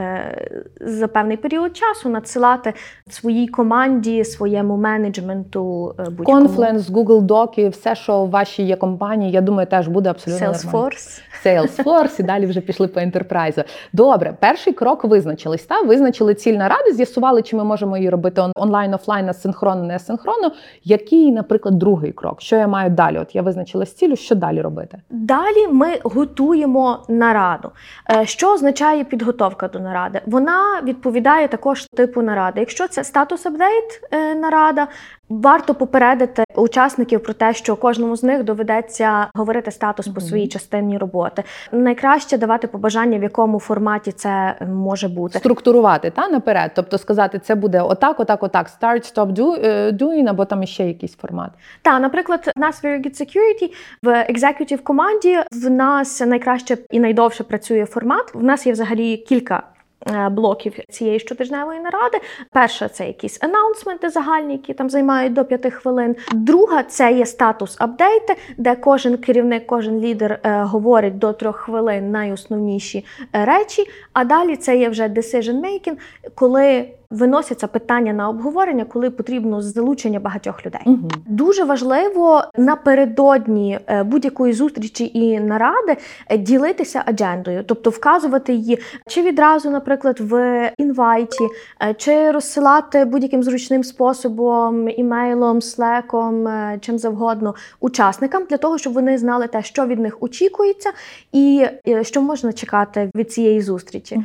за 0.80 1.08
певний 1.08 1.36
період 1.36 1.76
часу 1.76 2.08
надсилати 2.08 2.74
своїй 3.10 3.48
команді, 3.48 4.24
своєму 4.24 4.76
менеджменту 4.76 5.94
будь-кому. 6.10 6.46
Confluence, 6.46 6.78
Google 6.78 7.20
Доки, 7.20 7.68
все, 7.68 7.94
що 7.94 8.24
в 8.24 8.30
вашій 8.30 8.62
є 8.62 8.76
компанії, 8.76 9.32
я 9.32 9.40
думаю, 9.40 9.66
теж 9.66 9.88
буде 9.88 10.10
абсолютно 10.10 10.46
нормально. 10.46 10.88
Salesforce. 10.88 11.22
Salesforce, 11.44 12.20
і 12.20 12.22
далі 12.22 12.46
вже 12.46 12.60
пішли 12.60 12.88
по 12.88 13.00
ентерпрайзу. 13.00 13.62
Добре, 13.92 14.36
перший 14.40 14.72
крок 14.72 15.04
визначились. 15.04 15.62
Та 15.62 15.80
визначили 15.80 16.34
ціль 16.48 16.58
рада, 16.58 16.92
з'ясували, 16.92 17.42
чи 17.42 17.56
ми 17.56 17.64
можемо 17.64 17.96
її 17.96 18.10
робити 18.10 18.42
онлайн, 18.56 18.94
офлайн, 18.94 19.28
асинхронно, 19.28 19.82
не 19.84 19.96
асинхронно. 19.96 20.50
Який, 20.84 21.32
наприклад, 21.32 21.78
другий 21.78 22.12
крок? 22.12 22.40
Що 22.40 22.56
я 22.56 22.68
маю 22.68 22.90
далі? 22.90 23.18
От 23.18 23.34
я 23.34 23.42
визначила 23.42 23.86
цілю, 23.86 24.16
що 24.16 24.34
далі 24.34 24.60
робити? 24.60 24.98
Далі 25.10 25.68
ми 25.70 25.88
готуємо 26.04 26.98
нараду. 27.08 27.70
Е, 28.10 28.26
Що 28.26 28.52
означає 28.54 29.04
підготовка 29.04 29.68
до 29.68 29.80
наради? 29.80 30.20
Вона 30.26 30.80
відповідає 30.84 31.48
також 31.48 31.86
типу 31.86 32.22
наради. 32.22 32.60
Якщо 32.60 32.88
це 32.88 33.04
статус 33.04 33.46
апдейт 33.46 34.00
е, 34.10 34.34
нарада, 34.34 34.86
варто 35.28 35.74
попередити 35.74 36.44
учасників 36.54 37.22
про 37.22 37.34
те, 37.34 37.54
що 37.54 37.76
кожному 37.76 38.16
з 38.16 38.22
них 38.22 38.44
доведеться 38.44 39.26
говорити 39.34 39.70
статус 39.70 40.08
по 40.08 40.20
своїй 40.20 40.48
частині 40.48 40.98
роботи. 40.98 41.42
Найкраще 41.72 42.38
давати 42.38 42.66
побажання, 42.66 43.18
в 43.18 43.22
якому 43.22 43.60
форматі 43.60 44.12
це 44.12 44.54
може 44.68 45.08
бути. 45.08 45.38
Структурувати 45.38 46.10
та 46.10 46.28
наперед, 46.28 46.70
тобто 46.74 46.98
сказати, 46.98 47.38
це 47.38 47.54
буде 47.54 47.80
отак, 47.80 48.20
отак, 48.20 48.42
отак. 48.42 48.70
Start, 48.80 49.14
stop, 49.14 49.32
do, 49.32 49.66
е, 49.66 49.90
doing, 49.90 50.28
або 50.28 50.44
там 50.44 50.62
іще 50.62 50.84
якийсь 50.84 51.16
формат. 51.16 51.50
Та, 51.82 51.98
наприклад, 52.00 52.52
в 52.56 52.60
нас 52.60 52.82
в 52.82 52.86
Very 52.86 53.06
Good 53.06 53.20
Security 53.20 53.72
в 54.02 54.08
executive 54.08 54.82
команді 54.82 55.38
в 55.52 55.70
нас 55.70 56.20
найкраще 56.20 56.78
і 56.90 57.00
найдовше 57.00 57.44
працює 57.44 57.86
формат. 57.86 58.34
В 58.34 58.42
нас 58.42 58.66
є 58.66 58.72
взагалі 58.72 59.16
кілька. 59.16 59.62
Е, 60.08 60.28
Блоків 60.28 60.72
цієї 60.88 61.18
щотижневої 61.18 61.80
наради. 61.80 62.18
Перша 62.52 62.88
це 62.88 63.06
якісь 63.06 63.42
анаунсменти 63.42 64.10
загальні, 64.10 64.52
які 64.52 64.74
там 64.74 64.90
займають 64.90 65.32
до 65.32 65.44
5 65.44 65.72
хвилин. 65.72 66.16
Друга 66.32 66.82
це 66.82 67.12
є 67.12 67.26
статус 67.26 67.76
апдейти, 67.78 68.36
де 68.58 68.76
кожен 68.76 69.16
керівник, 69.16 69.66
кожен 69.66 70.00
лідер 70.00 70.40
е, 70.42 70.62
говорить 70.62 71.18
до 71.18 71.32
трьох 71.32 71.56
хвилин 71.56 72.10
найосновніші 72.10 73.04
е, 73.34 73.44
речі. 73.44 73.86
А 74.12 74.24
далі 74.24 74.56
це 74.56 74.76
є 74.76 74.88
вже 74.88 75.08
decision 75.08 75.60
making, 75.60 75.96
коли 76.34 76.88
виносяться 77.10 77.66
питання 77.66 78.12
на 78.12 78.28
обговорення, 78.28 78.84
коли 78.84 79.10
потрібно 79.10 79.62
залучення 79.62 80.20
багатьох 80.20 80.66
людей. 80.66 80.80
Угу. 80.86 81.08
Дуже 81.26 81.64
важливо 81.64 82.42
напередодні 82.56 83.80
е, 83.86 84.02
будь-якої 84.02 84.52
зустрічі 84.52 85.10
і 85.14 85.40
наради 85.40 85.96
е, 86.28 86.38
ділитися 86.38 87.02
аджендою, 87.06 87.64
тобто 87.66 87.90
вказувати 87.90 88.52
її 88.52 88.78
чи 89.06 89.22
відразу, 89.22 89.70
наприклад, 89.70 90.16
в 90.20 90.72
інвайті, 90.78 91.44
е, 91.82 91.94
чи 91.94 92.30
розсилати 92.30 93.04
будь-яким 93.04 93.42
зручним 93.42 93.84
способом, 93.84 94.88
імейлом, 94.88 95.62
слеком, 95.62 96.48
чим 96.80 96.98
завгодно 96.98 97.54
учасникам, 97.80 98.44
для 98.50 98.56
того, 98.56 98.78
щоб 98.78 98.92
вони 98.92 99.18
знали 99.18 99.46
те, 99.46 99.62
що 99.62 99.86
від 99.86 99.98
них 99.98 100.16
очікується, 100.20 100.90
і 101.32 101.66
що 102.02 102.22
можна 102.22 102.52
чекати 102.52 103.10
від 103.14 103.32
цієї 103.32 103.60
зустрічі. 103.60 104.22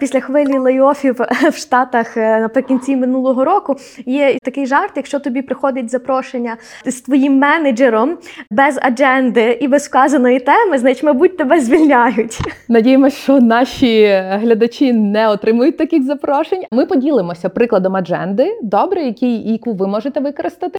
Після 0.00 0.20
хвилі 0.20 0.58
лейофів 0.58 1.20
в 1.52 1.56
Штатах 1.56 2.16
наприкінці 2.20 2.96
минулого 2.96 3.44
року 3.44 3.76
є 4.06 4.38
такий 4.42 4.66
жарт, 4.66 4.92
якщо 4.96 5.18
тобі 5.18 5.42
приходить 5.42 5.90
запрошення 5.90 6.56
з 6.86 7.00
твоїм 7.00 7.38
менеджером 7.38 8.18
без 8.50 8.78
адженди 8.82 9.58
і 9.60 9.68
без 9.68 9.88
вказаної 9.88 10.40
теми, 10.40 10.78
значить, 10.78 11.02
мабуть, 11.02 11.36
тебе 11.36 11.60
звільняють. 11.60 12.38
Надіємося, 12.68 13.16
що 13.16 13.40
наші 13.40 14.06
глядачі 14.30 14.92
не 14.92 15.28
отримують 15.28 15.76
таких 15.76 16.02
запрошень. 16.02 16.64
Ми 16.70 16.86
поділимося 16.86 17.48
прикладом 17.48 17.96
адженди, 17.96 18.58
добре, 18.62 19.02
який 19.02 19.52
яку 19.52 19.72
ви 19.72 19.86
можете 19.86 20.20
використати. 20.20 20.78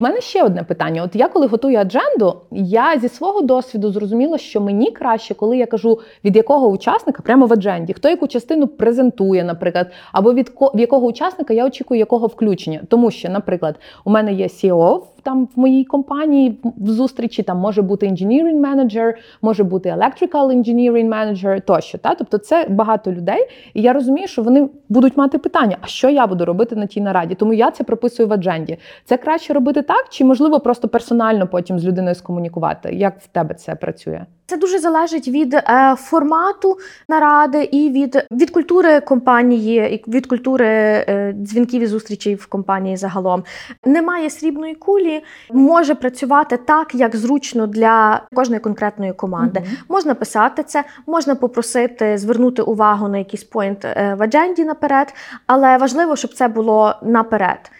У 0.00 0.04
мене 0.04 0.20
ще 0.20 0.42
одне 0.42 0.62
питання. 0.62 1.02
От 1.02 1.16
я 1.16 1.28
коли 1.28 1.46
готую 1.46 1.78
адженду, 1.78 2.34
я 2.50 2.98
зі 2.98 3.08
свого 3.08 3.40
досвіду 3.40 3.90
зрозуміла, 3.92 4.38
що 4.38 4.60
мені 4.60 4.90
краще, 4.90 5.34
коли 5.34 5.56
я 5.58 5.66
кажу 5.66 5.98
від 6.24 6.36
якого 6.36 6.68
учасника 6.68 7.22
прямо 7.22 7.46
в 7.46 7.52
адженді, 7.52 7.92
хто 7.92 8.08
яку 8.08 8.26
частину 8.28 8.66
презентує, 8.66 9.44
наприклад, 9.44 9.90
або 10.12 10.32
від 10.34 10.48
ко- 10.48 10.72
в 10.74 10.80
якого 10.80 11.06
учасника 11.06 11.54
я 11.54 11.66
очікую 11.66 11.98
якого 12.00 12.26
включення. 12.26 12.80
Тому 12.88 13.10
що, 13.10 13.28
наприклад, 13.28 13.76
у 14.04 14.10
мене 14.10 14.32
є 14.32 14.46
CEO 14.46 15.00
там 15.22 15.48
в 15.56 15.60
моїй 15.60 15.84
компанії 15.84 16.58
в 16.76 16.88
зустрічі 16.88 17.42
там 17.42 17.58
може 17.58 17.82
бути 17.82 18.06
engineering 18.06 18.60
manager, 18.60 19.14
може 19.42 19.64
бути 19.64 19.88
electrical 19.88 20.56
engineering 20.56 21.08
manager 21.08 21.60
тощо. 21.60 21.98
Та? 21.98 22.14
Тобто 22.14 22.38
це 22.38 22.66
багато 22.68 23.12
людей, 23.12 23.48
і 23.74 23.82
я 23.82 23.92
розумію, 23.92 24.28
що 24.28 24.42
вони 24.42 24.68
будуть 24.88 25.16
мати 25.16 25.38
питання: 25.38 25.76
а 25.80 25.86
що 25.86 26.10
я 26.10 26.26
буду 26.26 26.44
робити 26.44 26.76
на 26.76 26.86
тій 26.86 27.00
нараді? 27.00 27.34
Тому 27.34 27.52
я 27.52 27.70
це 27.70 27.84
прописую 27.84 28.28
в 28.28 28.32
адженді. 28.32 28.78
Це 29.04 29.16
краще 29.16 29.52
робити 29.52 29.82
так, 29.82 30.06
чи 30.10 30.24
можливо 30.24 30.60
просто 30.60 30.88
персонально 30.88 31.46
потім 31.46 31.78
з 31.78 31.84
людиною 31.84 32.14
скомунікувати? 32.14 32.94
Як 32.94 33.20
в 33.20 33.26
тебе 33.26 33.54
це 33.54 33.74
працює? 33.74 34.24
Це 34.48 34.56
дуже 34.56 34.78
залежить 34.78 35.28
від 35.28 35.54
е, 35.54 35.94
формату 35.98 36.78
наради 37.08 37.64
і 37.64 37.90
від, 37.90 38.26
від 38.30 38.50
культури 38.50 39.00
компанії, 39.00 40.04
від 40.08 40.26
культури 40.26 40.66
е, 40.68 41.34
дзвінків 41.36 41.82
і 41.82 41.86
зустрічей 41.86 42.34
в 42.34 42.46
компанії 42.46 42.96
загалом. 42.96 43.44
Немає 43.84 44.30
срібної 44.30 44.74
кулі, 44.74 45.22
може 45.50 45.94
працювати 45.94 46.56
так, 46.56 46.94
як 46.94 47.16
зручно 47.16 47.66
для 47.66 48.22
кожної 48.34 48.60
конкретної 48.60 49.12
команди. 49.12 49.60
Мгм. 49.60 49.76
Можна 49.88 50.14
писати 50.14 50.62
це, 50.62 50.84
можна 51.06 51.34
попросити 51.34 52.18
звернути 52.18 52.62
увагу 52.62 53.08
на 53.08 53.18
якийсь 53.18 53.44
поінт 53.44 53.84
е, 53.84 54.16
в 54.18 54.22
адженді 54.22 54.64
наперед, 54.64 55.14
але 55.46 55.76
важливо, 55.76 56.16
щоб 56.16 56.34
це 56.34 56.48
було 56.48 56.94
наперед. 57.02 57.70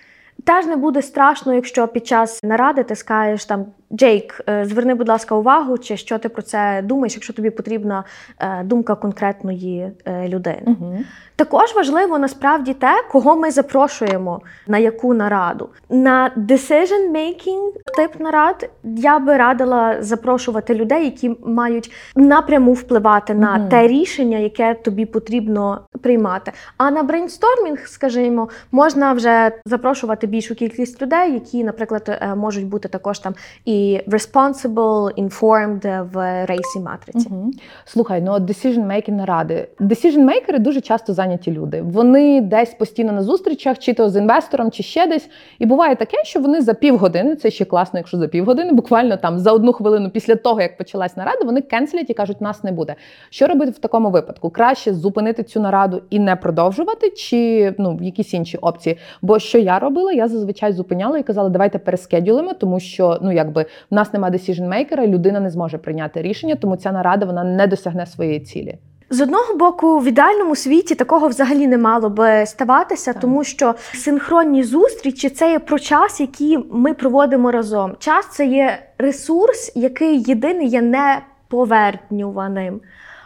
Теж 0.44 0.66
не 0.66 0.76
буде 0.76 1.02
страшно, 1.02 1.54
якщо 1.54 1.88
під 1.88 2.06
час 2.06 2.42
наради 2.42 2.82
ти 2.82 2.96
скажеш 2.96 3.44
там 3.44 3.66
Джейк, 3.92 4.40
е, 4.48 4.64
зверни, 4.64 4.94
будь 4.94 5.08
ласка, 5.08 5.34
увагу, 5.34 5.78
чи 5.78 5.96
що 5.96 6.18
ти 6.18 6.28
про 6.28 6.42
це 6.42 6.82
думаєш, 6.84 7.14
якщо 7.14 7.32
тобі 7.32 7.50
потрібна 7.50 8.04
е, 8.38 8.62
думка 8.64 8.94
конкретної 8.94 9.92
е, 10.04 10.28
людини. 10.28 10.62
Угу. 10.66 10.98
Також 11.36 11.74
важливо 11.74 12.18
насправді 12.18 12.74
те, 12.74 13.04
кого 13.10 13.36
ми 13.36 13.50
запрошуємо 13.50 14.40
на 14.66 14.78
яку 14.78 15.14
нараду. 15.14 15.68
На 15.90 16.30
decision 16.36 17.12
making 17.12 17.72
тип 17.96 18.20
нарад 18.20 18.70
я 18.84 19.18
би 19.18 19.36
радила 19.36 20.02
запрошувати 20.02 20.74
людей, 20.74 21.04
які 21.04 21.36
мають 21.46 21.92
напряму 22.16 22.72
впливати 22.72 23.34
на 23.34 23.56
Мгм. 23.56 23.68
те 23.68 23.88
рішення, 23.88 24.38
яке 24.38 24.74
тобі 24.74 25.06
потрібно 25.06 25.80
приймати. 26.02 26.52
А 26.76 26.90
на 26.90 27.02
брейнстормінг, 27.02 27.86
скажімо, 27.86 28.48
можна 28.72 29.12
вже 29.12 29.52
запрошувати 29.64 30.26
більшу 30.26 30.54
кількість 30.54 31.02
людей, 31.02 31.32
які, 31.32 31.64
наприклад, 31.64 32.22
можуть 32.36 32.66
бути 32.66 32.88
також 32.88 33.18
там 33.18 33.34
і 33.64 33.77
responsible, 34.08 35.24
informed 35.24 36.08
в 36.12 36.46
рейсі 36.46 36.80
матриці. 36.80 37.28
Угу. 37.30 37.50
Слухай, 37.84 38.20
ну 38.20 38.32
от 38.32 38.42
decision 38.42 38.86
making 38.86 39.10
наради. 39.10 39.68
Decision 39.80 40.24
makers 40.24 40.58
дуже 40.58 40.80
часто 40.80 41.14
зайняті 41.14 41.52
люди. 41.52 41.82
Вони 41.82 42.40
десь 42.40 42.74
постійно 42.74 43.12
на 43.12 43.22
зустрічах, 43.22 43.78
чи 43.78 43.92
то 43.94 44.10
з 44.10 44.16
інвестором, 44.16 44.70
чи 44.70 44.82
ще 44.82 45.06
десь. 45.06 45.28
І 45.58 45.66
буває 45.66 45.96
таке, 45.96 46.16
що 46.24 46.40
вони 46.40 46.60
за 46.60 46.74
півгодини, 46.74 47.36
це 47.36 47.50
ще 47.50 47.64
класно, 47.64 47.98
якщо 47.98 48.16
за 48.16 48.28
півгодини, 48.28 48.72
буквально 48.72 49.16
там 49.16 49.38
за 49.38 49.52
одну 49.52 49.72
хвилину 49.72 50.10
після 50.10 50.34
того, 50.34 50.60
як 50.60 50.76
почалась 50.76 51.16
нарада, 51.16 51.44
вони 51.44 51.60
кенселять 51.60 52.10
і 52.10 52.14
кажуть, 52.14 52.40
нас 52.40 52.64
не 52.64 52.72
буде. 52.72 52.94
Що 53.30 53.46
робити 53.46 53.70
в 53.70 53.78
такому 53.78 54.10
випадку? 54.10 54.50
Краще 54.50 54.94
зупинити 54.94 55.42
цю 55.42 55.60
нараду 55.60 56.02
і 56.10 56.18
не 56.18 56.36
продовжувати, 56.36 57.10
чи 57.10 57.74
ну 57.78 57.98
якісь 58.02 58.34
інші 58.34 58.56
опції? 58.56 58.98
Бо 59.22 59.38
що 59.38 59.58
я 59.58 59.78
робила, 59.78 60.12
я 60.12 60.28
зазвичай 60.28 60.72
зупиняла 60.72 61.18
і 61.18 61.22
казала, 61.22 61.48
давайте 61.48 61.78
перескедюлимо, 61.78 62.52
тому 62.52 62.80
що 62.80 63.18
ну 63.22 63.32
якби 63.32 63.66
в 63.90 63.94
нас 63.94 64.12
немає 64.12 64.34
decision 64.34 64.68
maker, 64.68 65.06
людина 65.06 65.40
не 65.40 65.50
зможе 65.50 65.78
прийняти 65.78 66.22
рішення, 66.22 66.54
тому 66.54 66.76
ця 66.76 66.92
нарада 66.92 67.26
вона 67.26 67.44
не 67.44 67.66
досягне 67.66 68.06
своєї 68.06 68.40
цілі. 68.40 68.78
З 69.10 69.20
одного 69.20 69.54
боку, 69.54 69.98
в 69.98 70.06
ідеальному 70.06 70.56
світі 70.56 70.94
такого 70.94 71.28
взагалі 71.28 71.66
не 71.66 71.78
мало 71.78 72.10
би 72.10 72.46
ставатися, 72.46 73.12
Так. 73.12 73.22
тому 73.22 73.44
що 73.44 73.74
синхронні 73.94 74.62
зустрічі 74.62 75.30
це 75.30 75.50
є 75.50 75.58
про 75.58 75.78
час, 75.78 76.20
який 76.20 76.58
ми 76.70 76.94
проводимо 76.94 77.50
разом. 77.50 77.96
Час 77.98 78.26
це 78.32 78.46
є 78.46 78.78
ресурс, 78.98 79.72
який 79.74 80.22
єдиний 80.22 80.68
є 80.68 80.82
неповернюваним. 80.82 82.80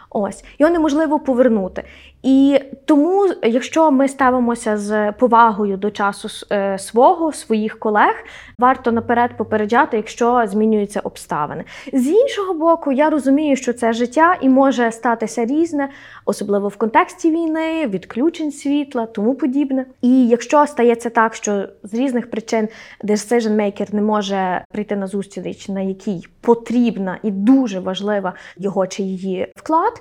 Ось 0.09 0.43
його 0.59 0.73
неможливо 0.73 1.19
повернути. 1.19 1.83
І 2.23 2.59
тому, 2.85 3.29
якщо 3.43 3.91
ми 3.91 4.07
ставимося 4.07 4.77
з 4.77 5.11
повагою 5.11 5.77
до 5.77 5.91
часу 5.91 6.47
е, 6.51 6.77
свого, 6.79 7.31
своїх 7.31 7.79
колег, 7.79 8.15
варто 8.59 8.91
наперед 8.91 9.37
попереджати, 9.37 9.97
якщо 9.97 10.43
змінюються 10.47 10.99
обставини. 10.99 11.63
З 11.93 12.07
іншого 12.07 12.53
боку, 12.53 12.91
я 12.91 13.09
розумію, 13.09 13.55
що 13.55 13.73
це 13.73 13.93
життя 13.93 14.37
і 14.41 14.49
може 14.49 14.91
статися 14.91 15.45
різне, 15.45 15.89
особливо 16.25 16.67
в 16.67 16.75
контексті 16.75 17.31
війни, 17.31 17.87
відключень 17.87 18.51
світла, 18.51 19.05
тому 19.05 19.35
подібне. 19.35 19.85
І 20.01 20.27
якщо 20.27 20.67
стається 20.67 21.09
так, 21.09 21.35
що 21.35 21.65
з 21.83 21.93
різних 21.93 22.31
причин 22.31 22.67
decision 23.03 23.55
maker 23.55 23.95
не 23.95 24.01
може 24.01 24.65
прийти 24.71 24.95
на 24.95 25.07
зустріч, 25.07 25.69
на 25.69 25.81
якій 25.81 26.27
потрібна 26.41 27.17
і 27.23 27.31
дуже 27.31 27.79
важлива 27.79 28.33
його 28.57 28.87
чи 28.87 29.03
її 29.03 29.47
вклад. 29.55 29.93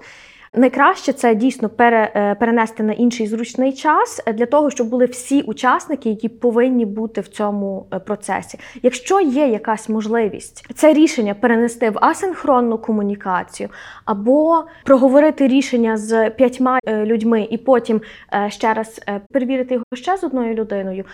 Найкраще 0.54 1.12
це 1.12 1.34
дійсно 1.34 1.68
пере, 1.68 2.12
е, 2.14 2.34
перенести 2.34 2.82
на 2.82 2.92
інший 2.92 3.26
зручний 3.26 3.72
час 3.72 4.22
е, 4.26 4.32
для 4.32 4.46
того, 4.46 4.70
щоб 4.70 4.88
були 4.88 5.04
всі 5.04 5.42
учасники, 5.42 6.10
які 6.10 6.28
повинні 6.28 6.86
бути 6.86 7.20
в 7.20 7.28
цьому 7.28 7.86
е, 7.92 7.98
процесі. 7.98 8.58
Якщо 8.82 9.20
є 9.20 9.46
якась 9.48 9.88
можливість 9.88 10.74
це 10.74 10.92
рішення 10.92 11.34
перенести 11.34 11.90
в 11.90 11.98
асинхронну 12.00 12.78
комунікацію, 12.78 13.68
або 14.04 14.64
проговорити 14.84 15.48
рішення 15.48 15.96
з 15.96 16.30
п'ятьма 16.30 16.78
людьми 16.86 17.48
і 17.50 17.58
потім 17.58 18.00
ще 18.48 18.74
раз 18.74 19.00
перевірити 19.32 19.74
його 19.74 19.84
ще 19.94 20.16
з 20.16 20.24
одною 20.24 20.54
людиною, 20.54 21.04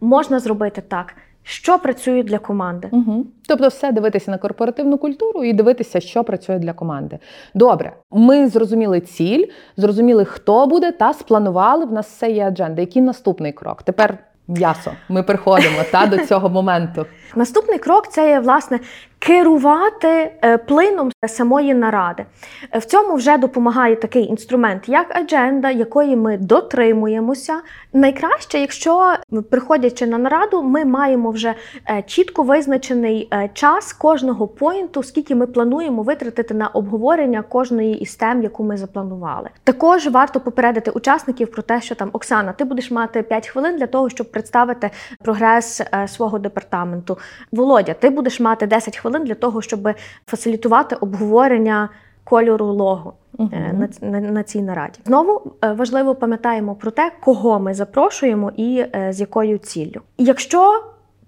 можна 0.00 0.40
зробити 0.40 0.82
так. 0.88 1.14
Що 1.46 1.78
працює 1.78 2.22
для 2.22 2.38
команди? 2.38 2.88
Угу. 2.90 3.26
Тобто, 3.48 3.68
все 3.68 3.92
дивитися 3.92 4.30
на 4.30 4.38
корпоративну 4.38 4.98
культуру 4.98 5.44
і 5.44 5.52
дивитися, 5.52 6.00
що 6.00 6.24
працює 6.24 6.58
для 6.58 6.72
команди. 6.72 7.18
Добре, 7.54 7.92
ми 8.10 8.48
зрозуміли 8.48 9.00
ціль, 9.00 9.46
зрозуміли, 9.76 10.24
хто 10.24 10.66
буде, 10.66 10.92
та 10.92 11.12
спланували. 11.12 11.84
В 11.84 11.92
нас 11.92 12.06
все 12.06 12.30
є 12.30 12.46
адженда. 12.46 12.80
Який 12.80 13.02
наступний 13.02 13.52
крок? 13.52 13.82
Тепер 13.82 14.18
м'ясо. 14.48 14.92
Ми 15.08 15.22
приходимо 15.22 15.78
та 15.92 16.06
до 16.06 16.18
цього 16.18 16.48
моменту. 16.48 17.06
Наступний 17.34 17.78
крок 17.78 18.08
це 18.08 18.30
є 18.30 18.40
власне 18.40 18.80
керувати 19.26 20.32
е, 20.44 20.58
плином 20.58 21.10
самої 21.26 21.74
наради. 21.74 22.24
Е, 22.72 22.78
В 22.78 22.84
цьому 22.84 23.14
вже 23.14 23.38
допомагає 23.38 23.96
такий 23.96 24.24
інструмент, 24.26 24.88
як 24.88 25.16
адженда, 25.16 25.70
якої 25.70 26.16
ми 26.16 26.36
дотримуємося. 26.36 27.60
Найкраще, 27.92 28.58
якщо 28.58 29.14
приходячи 29.50 30.06
на 30.06 30.18
нараду, 30.18 30.62
ми 30.62 30.84
маємо 30.84 31.30
вже 31.30 31.54
е, 31.90 32.02
чітко 32.06 32.42
визначений 32.42 33.30
час 33.52 33.92
кожного 33.92 34.48
поінту, 34.48 35.02
скільки 35.02 35.34
ми 35.34 35.46
плануємо 35.46 36.02
витратити 36.02 36.54
на 36.54 36.68
обговорення 36.68 37.42
кожної 37.42 37.98
із 37.98 38.16
тем, 38.16 38.42
яку 38.42 38.64
ми 38.64 38.76
запланували. 38.76 39.50
Також 39.64 40.06
варто 40.06 40.40
попередити 40.40 40.90
учасників 40.90 41.50
про 41.50 41.62
те, 41.62 41.80
що 41.80 41.94
там 41.94 42.10
Оксана, 42.12 42.52
ти 42.52 42.64
будеш 42.64 42.90
мати 42.90 43.22
5 43.22 43.48
хвилин 43.48 43.76
для 43.76 43.86
того, 43.86 44.10
щоб 44.10 44.30
представити 44.30 44.90
прогрес 45.22 45.82
свого 46.06 46.38
департаменту. 46.38 47.18
Володя, 47.52 47.94
ти 47.94 48.10
будеш 48.10 48.40
мати 48.40 48.66
10 48.66 48.96
хвилин 48.96 49.13
для 49.18 49.34
того, 49.34 49.62
щоб 49.62 49.88
фасилітувати 50.26 50.96
обговорення 50.96 51.88
кольору 52.24 52.66
лого 52.66 53.14
е, 53.40 53.42
Мгм. 53.42 53.88
на, 54.02 54.10
на, 54.10 54.20
на 54.20 54.42
цій 54.42 54.62
нараді. 54.62 55.00
Знову 55.04 55.52
е, 55.64 55.72
важливо 55.72 56.14
пам'ятаємо 56.14 56.74
про 56.74 56.90
те, 56.90 57.12
кого 57.20 57.60
ми 57.60 57.74
запрошуємо 57.74 58.52
і 58.56 58.84
е, 58.94 59.12
з 59.12 59.20
якою 59.20 59.58
ціллю. 59.58 60.00
Якщо 60.18 60.82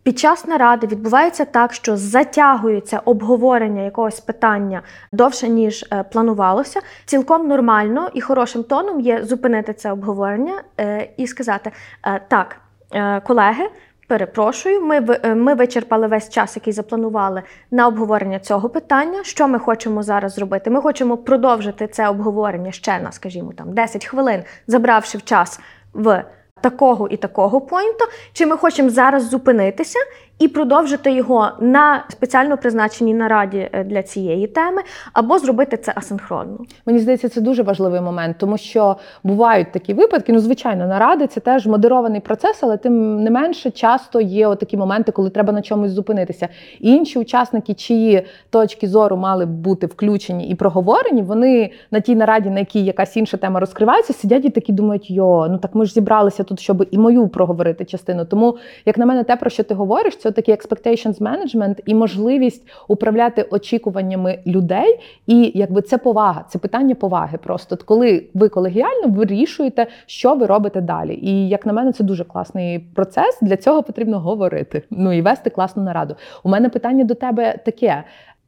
під 0.06 0.18
час 0.18 0.46
наради 0.46 0.86
відбувається 0.86 1.44
так, 1.44 1.72
що 1.72 1.96
затягується 1.96 2.98
обговорення 3.04 3.82
якогось 3.82 4.20
питання 4.20 4.82
довше 5.12 5.48
ніж 5.48 5.84
е, 5.92 6.04
планувалося, 6.12 6.80
цілком 7.04 7.48
нормально 7.48 8.10
і 8.14 8.20
хорошим 8.20 8.62
тоном 8.62 9.00
є 9.00 9.24
зупинити 9.24 9.72
це 9.72 9.92
обговорення 9.92 10.62
е, 10.80 11.10
і 11.16 11.26
сказати: 11.26 11.72
е, 12.06 12.20
так, 12.28 12.56
е, 12.92 13.20
колеги. 13.20 13.64
Перепрошую, 14.06 14.80
ми, 14.80 15.18
е, 15.22 15.34
ми 15.34 15.54
вичерпали 15.54 16.06
весь 16.06 16.28
час, 16.28 16.56
який 16.56 16.72
запланували 16.72 17.42
на 17.70 17.86
обговорення 17.86 18.38
цього 18.38 18.68
питання. 18.68 19.24
Що 19.24 19.48
ми 19.48 19.58
хочемо 19.58 20.02
зараз 20.02 20.34
зробити? 20.34 20.70
Ми 20.70 20.80
хочемо 20.80 21.16
продовжити 21.16 21.86
це 21.86 22.08
обговорення 22.08 22.72
ще 22.72 23.00
на, 23.00 23.12
скажімо, 23.12 23.52
там 23.56 23.72
10 23.72 24.06
хвилин, 24.06 24.42
забравши 24.66 25.18
в 25.18 25.24
час 25.24 25.60
в 25.94 26.24
такого 26.60 27.08
і 27.08 27.16
такого 27.16 27.60
поінту. 27.60 28.04
Чи 28.32 28.46
ми 28.46 28.56
хочемо 28.56 28.90
зараз 28.90 29.28
зупинитися 29.28 29.98
і 30.38 30.48
продовжити 30.48 31.12
його 31.12 31.48
на 31.60 32.04
спеціально 32.08 32.56
призначеній 32.56 33.14
нараді 33.14 33.68
е, 33.72 33.84
для 33.84 34.02
цієї 34.02 34.46
теми, 34.46 34.82
або 35.12 35.38
зробити 35.38 35.76
це 35.76 35.92
асинхронно? 35.96 36.58
Мені 36.86 36.98
здається, 36.98 37.28
це 37.28 37.40
дуже 37.40 37.62
важливий 37.62 38.00
момент, 38.00 38.36
тому 38.38 38.58
що 38.58 38.96
бувають 39.22 39.72
такі 39.72 39.94
випадки. 39.94 40.32
Ну, 40.32 40.38
звичайно, 40.38 40.86
наради 40.86 41.26
це 41.26 41.40
теж 41.40 41.66
модерований 41.66 42.20
процес, 42.20 42.58
але 42.62 42.76
тим 42.76 43.22
не 43.22 43.30
менше 43.30 43.70
часто 43.70 44.20
є 44.20 44.54
такі 44.54 44.76
моменти, 44.76 45.12
коли 45.12 45.30
треба 45.30 45.52
на 45.52 45.62
чомусь 45.62 45.90
зупинитися. 45.90 46.48
І 46.80 46.92
інші 46.92 47.18
учасники, 47.18 47.74
чиї 47.74 48.26
точки 48.50 48.88
зору 48.88 49.16
мали 49.16 49.46
б 49.46 49.50
бути 49.50 49.86
включені 49.86 50.48
і 50.48 50.54
проговорені, 50.54 51.22
вони 51.22 51.70
на 51.90 52.00
тій 52.00 52.14
нараді, 52.14 52.50
на 52.50 52.58
якій 52.58 52.84
якась 52.84 53.16
інша 53.16 53.36
тема 53.36 53.60
розкривається, 53.60 54.12
сидять 54.12 54.44
і 54.44 54.50
такі 54.50 54.72
думають: 54.72 55.10
йо, 55.10 55.46
ну 55.50 55.58
так 55.58 55.74
ми 55.74 55.86
ж 55.86 55.92
зібралися 55.92 56.42
тут, 56.42 56.60
щоб 56.60 56.86
і 56.90 56.98
мою 56.98 57.28
проговорити 57.28 57.84
частину. 57.84 58.24
Тому, 58.24 58.56
як 58.86 58.98
на 58.98 59.06
мене, 59.06 59.24
те, 59.24 59.36
про 59.36 59.50
що 59.50 59.62
ти 59.62 59.74
говориш, 59.74 60.16
такий 60.30 60.54
expectations 60.54 61.18
management 61.22 61.78
і 61.86 61.94
можливість 61.94 62.68
управляти 62.88 63.42
очікуваннями 63.50 64.38
людей. 64.46 65.00
І 65.26 65.52
якби 65.54 65.82
це 65.82 65.98
повага, 65.98 66.44
це 66.48 66.58
питання 66.58 66.94
поваги. 66.94 67.38
Просто 67.38 67.78
коли 67.84 68.24
ви 68.34 68.48
колегіально 68.48 69.08
вирішуєте, 69.08 69.86
що 70.06 70.34
ви 70.34 70.46
робите 70.46 70.80
далі. 70.80 71.14
І 71.22 71.48
як 71.48 71.66
на 71.66 71.72
мене, 71.72 71.92
це 71.92 72.04
дуже 72.04 72.24
класний 72.24 72.78
процес. 72.78 73.38
Для 73.42 73.56
цього 73.56 73.82
потрібно 73.82 74.20
говорити. 74.20 74.82
Ну 74.90 75.12
і 75.12 75.22
вести 75.22 75.50
класну 75.50 75.82
нараду. 75.82 76.14
У 76.42 76.48
мене 76.48 76.68
питання 76.68 77.04
до 77.04 77.14
тебе 77.14 77.58
таке. 77.64 78.04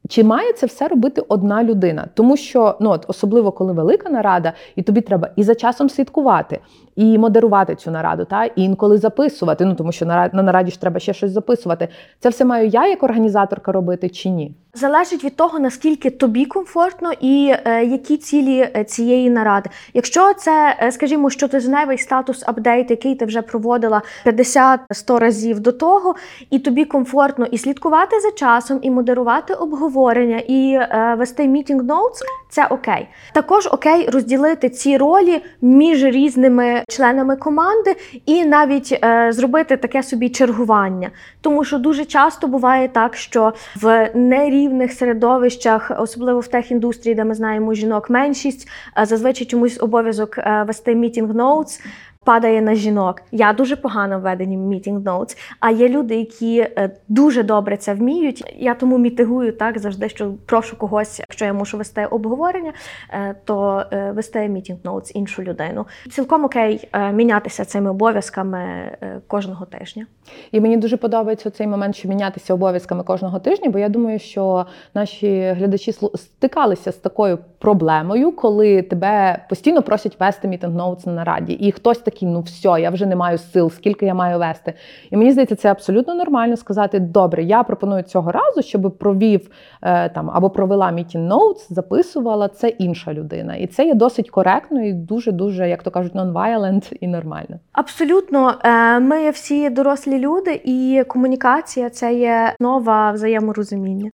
Чи 0.07 0.23
має 0.23 0.53
це 0.53 0.65
все 0.65 0.87
робити 0.87 1.23
одна 1.27 1.63
людина? 1.63 2.07
Тому 2.13 2.37
що 2.37 2.75
ну 2.79 2.89
от 2.89 3.05
особливо 3.07 3.51
коли 3.51 3.73
велика 3.73 4.09
нарада, 4.09 4.53
і 4.75 4.81
тобі 4.81 5.01
треба 5.01 5.29
і 5.35 5.43
за 5.43 5.55
часом 5.55 5.89
слідкувати, 5.89 6.59
і 6.99 7.17
модерувати 7.17 7.75
цю 7.75 7.91
нараду, 7.91 8.25
та 8.25 8.45
і 8.45 8.61
інколи 8.61 8.97
записувати. 8.97 9.65
Ну 9.65 9.75
тому 9.75 9.91
що 9.91 10.05
на 10.05 10.29
на 10.33 10.43
нараді 10.43 10.71
ж 10.71 10.81
треба 10.81 10.99
ще 10.99 11.13
щось 11.13 11.31
записувати. 11.31 11.87
Це 12.19 12.29
все 12.29 12.45
маю 12.45 12.67
я 12.67 12.87
як 12.87 13.03
організаторка 13.03 13.71
робити 13.71 14.09
чи 14.09 14.29
ні? 14.29 14.55
Залежить 14.73 15.23
від 15.23 15.35
того, 15.35 15.59
наскільки 15.59 16.09
тобі 16.09 16.45
комфортно 16.45 17.11
і 17.21 17.53
е, 17.65 17.85
які 17.85 18.17
цілі 18.17 18.69
е, 18.75 18.83
цієї 18.83 19.29
наради. 19.29 19.69
Якщо 19.93 20.33
це, 20.33 20.77
е, 20.81 20.91
скажімо, 20.91 21.29
щотижневий 21.29 21.97
status 21.97 22.43
update, 22.47 22.89
який 22.89 23.15
ти 23.15 23.25
вже 23.25 23.41
проводила 23.41 24.01
50-100 24.25 25.19
разів 25.19 25.59
до 25.59 25.71
того, 25.71 26.15
і 26.49 26.59
тобі 26.59 26.85
комфортно 26.85 27.45
і 27.45 27.57
слідкувати 27.57 28.19
за 28.19 28.31
часом, 28.31 28.79
і 28.81 28.91
модерувати 28.91 29.53
обговорення, 29.53 30.37
і 30.47 30.73
е, 30.73 31.15
вести 31.19 31.47
meeting 31.47 31.83
notes, 31.83 32.23
це 32.49 32.65
окей. 32.65 33.07
Також 33.33 33.67
окей 33.71 34.09
розділити 34.09 34.69
ці 34.69 34.97
ролі 34.97 35.43
між 35.61 36.03
різними 36.03 36.83
членами 36.89 37.35
команди 37.35 37.95
і 38.25 38.45
навіть 38.45 38.99
е, 39.03 39.31
зробити 39.31 39.77
таке 39.77 40.03
собі 40.03 40.29
чергування. 40.29 41.09
Тому 41.41 41.63
що 41.63 41.77
дуже 41.77 42.05
часто 42.05 42.47
буває 42.47 42.87
так, 42.87 43.15
що 43.15 43.53
в 43.81 44.11
нерівних 44.13 44.91
середовищах, 44.91 45.91
особливо 45.99 46.39
в 46.39 46.47
тех-індустрії, 46.47 47.15
де 47.15 47.23
ми 47.23 47.33
знаємо 47.33 47.73
жінок 47.73 48.09
меншість, 48.09 48.67
е, 48.97 49.05
зазвичай 49.05 49.47
чомусь 49.47 49.81
обов'язок 49.81 50.37
е, 50.37 50.63
вести 50.67 50.95
meeting 50.95 51.35
notes. 51.35 51.81
Падає 52.29 52.61
на 52.61 52.75
жінок. 52.75 53.21
Я 53.31 53.53
дуже 53.53 53.75
погано 53.75 54.19
веду 54.19 54.57
meeting 54.57 55.05
notes, 55.05 55.37
а 55.59 55.71
є 55.71 55.89
люди, 55.89 56.15
які 56.15 56.59
е, 56.59 56.91
дуже 57.07 57.43
добре 57.43 57.77
це 57.77 57.93
вміють. 57.93 58.53
Я 58.57 58.73
тому 58.73 58.97
мітигую 58.97 59.51
так 59.51 59.79
завжди, 59.79 60.09
що 60.09 60.33
прошу 60.45 60.77
когось, 60.77 61.19
якщо 61.19 61.45
я 61.45 61.53
мушу 61.53 61.77
вести 61.77 62.05
обговорення, 62.05 62.73
е, 63.09 63.35
то 63.45 63.83
е, 63.91 64.11
вести 64.11 64.47
meeting 64.47 64.79
notes 64.83 65.11
іншу 65.15 65.43
людину. 65.43 65.85
Цілком 66.11 66.45
окей 66.45 66.89
мінятися 67.13 67.65
цими 67.65 67.89
обов'язками 67.89 68.91
кожного 69.27 69.65
тижня. 69.65 70.05
І 70.51 70.59
мені 70.59 70.77
дуже 70.77 70.97
подобається 70.97 71.49
цей 71.49 71.67
момент, 71.67 71.95
що 71.95 72.09
мінятися 72.09 72.53
обов'язками 72.53 73.03
кожного 73.03 73.39
тижня, 73.39 73.69
бо 73.69 73.79
я 73.79 73.89
думаю, 73.89 74.19
що 74.19 74.65
наші 74.93 75.55
глядачі 75.57 75.91
стикалися 76.15 76.91
з 76.91 76.95
такою 76.95 77.39
проблемою, 77.59 78.31
коли 78.31 78.81
тебе 78.81 79.45
постійно 79.49 79.81
просять 79.81 80.19
вести 80.19 80.47
meeting 80.47 80.75
notes 80.75 81.05
на 81.05 81.13
нараді, 81.13 81.53
і 81.53 81.71
хтось 81.71 81.97
такий, 81.97 82.18
ну 82.25 82.41
все, 82.41 82.81
я 82.81 82.89
вже 82.89 83.05
не 83.05 83.15
маю 83.15 83.37
сил, 83.37 83.69
скільки 83.69 84.05
я 84.05 84.13
маю 84.13 84.39
вести. 84.39 84.73
І 85.11 85.17
мені 85.17 85.31
здається, 85.31 85.55
це 85.55 85.71
абсолютно 85.71 86.15
нормально 86.15 86.57
сказати: 86.57 86.99
добре, 86.99 87.43
я 87.43 87.63
пропоную 87.63 88.03
цього 88.03 88.31
разу, 88.31 88.61
щоб 88.61 88.97
провів 88.97 89.49
е, 89.81 90.09
там 90.09 90.31
або 90.33 90.49
провела 90.49 90.91
meeting 90.91 91.27
notes, 91.27 91.67
записувала 91.69 92.47
це 92.47 92.67
інша 92.67 93.13
людина. 93.13 93.55
І 93.55 93.67
це 93.67 93.85
є 93.85 93.93
досить 93.93 94.29
коректно 94.29 94.83
і 94.83 94.93
дуже, 94.93 95.31
дуже, 95.31 95.69
як 95.69 95.83
то 95.83 95.91
кажуть, 95.91 96.15
non-violent 96.15 96.93
і 97.01 97.07
нормально. 97.07 97.59
Абсолютно, 97.71 98.49
Е, 98.63 98.99
ми 98.99 99.29
всі 99.29 99.69
дорослі 99.69 100.19
люди, 100.19 100.61
і 100.63 101.03
комунікація 101.07 101.89
це 101.89 102.13
є 102.13 102.53
нова 102.59 103.11
взаєморозуміння. 103.11 104.09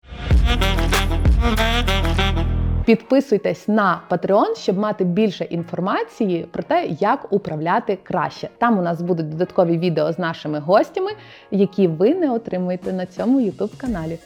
Підписуйтесь 2.86 3.68
на 3.68 4.00
Patreon, 4.10 4.54
щоб 4.56 4.78
мати 4.78 5.04
більше 5.04 5.44
інформації 5.44 6.46
про 6.52 6.62
те, 6.62 6.86
як 7.00 7.32
управляти 7.32 7.98
краще. 8.02 8.48
Там 8.58 8.78
у 8.78 8.82
нас 8.82 9.02
будуть 9.02 9.30
додаткові 9.30 9.78
відео 9.78 10.12
з 10.12 10.18
нашими 10.18 10.58
гостями, 10.58 11.10
які 11.50 11.88
ви 11.88 12.14
не 12.14 12.30
отримуєте 12.30 12.92
на 12.92 13.06
цьому 13.06 13.40
youtube 13.40 13.76
каналі. 13.76 14.18